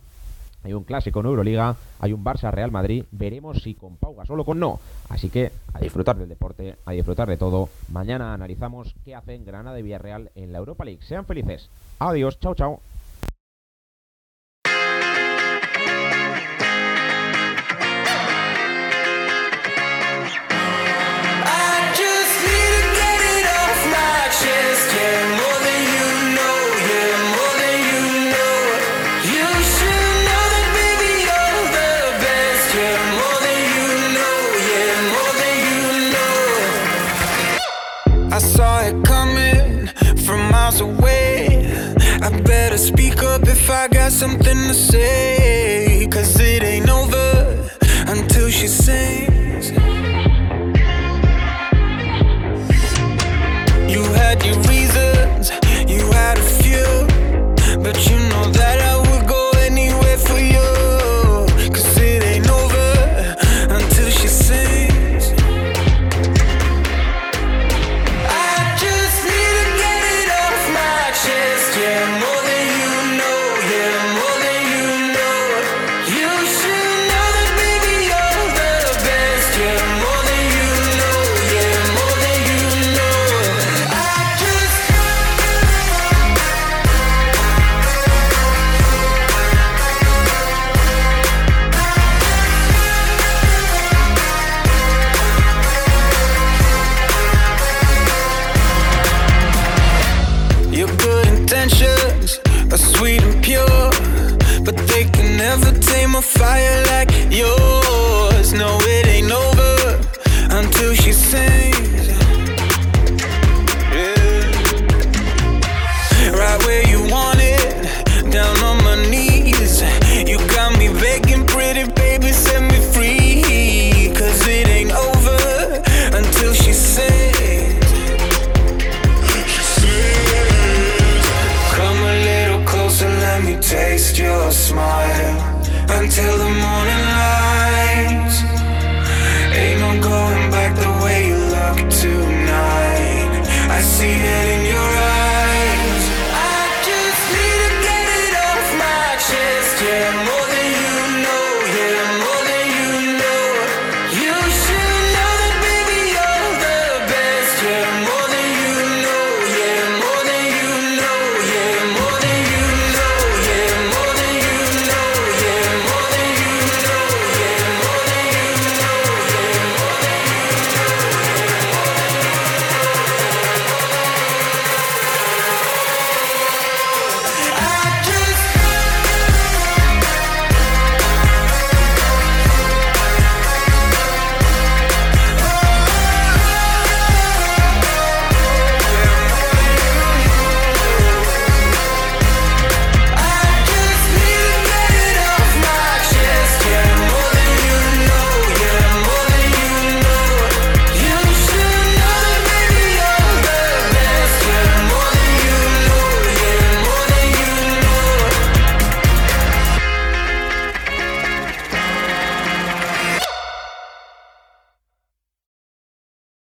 hay 0.64 0.74
un 0.74 0.84
clásico 0.84 1.20
en 1.20 1.28
Euroliga, 1.28 1.76
hay 2.00 2.14
un 2.14 2.24
Barça 2.24 2.52
Real 2.52 2.72
Madrid, 2.72 3.06
veremos 3.12 3.62
si 3.62 3.74
con 3.76 3.98
Pauga 3.98 4.26
solo 4.26 4.44
con 4.44 4.60
no. 4.60 4.80
Así 5.10 5.30
que 5.30 5.52
a 5.74 5.80
disfrutar 5.80 6.18
del 6.18 6.30
deporte, 6.30 6.76
a 6.86 6.92
disfrutar 6.92 7.28
de 7.28 7.38
todo. 7.38 7.70
Mañana 7.92 8.34
analizamos 8.34 8.96
qué 9.06 9.16
hacen 9.16 9.46
Granada 9.46 9.80
y 9.80 9.84
Villarreal 9.84 10.32
en 10.36 10.52
la 10.52 10.60
Europa 10.60 10.86
League. 10.86 11.02
Sean 11.04 11.26
felices. 11.26 11.70
Adiós, 12.00 12.40
chao, 12.40 12.56
chao. 12.56 12.82
Miles 40.68 40.82
away. 40.82 41.66
I 42.22 42.30
better 42.42 42.78
speak 42.78 43.24
up 43.24 43.48
if 43.48 43.70
I 43.70 43.88
got 43.88 44.12
something 44.12 44.60
to 44.68 44.74
say. 44.74 46.08
Cause 46.12 46.40
it 46.40 46.64
ain't 46.64 46.90
over 46.90 47.70
until 48.08 48.50
she 48.50 48.68
sings. 48.68 49.72
You 53.94 54.04
had 54.20 54.44
your 54.46 54.56
reasons, 54.56 54.77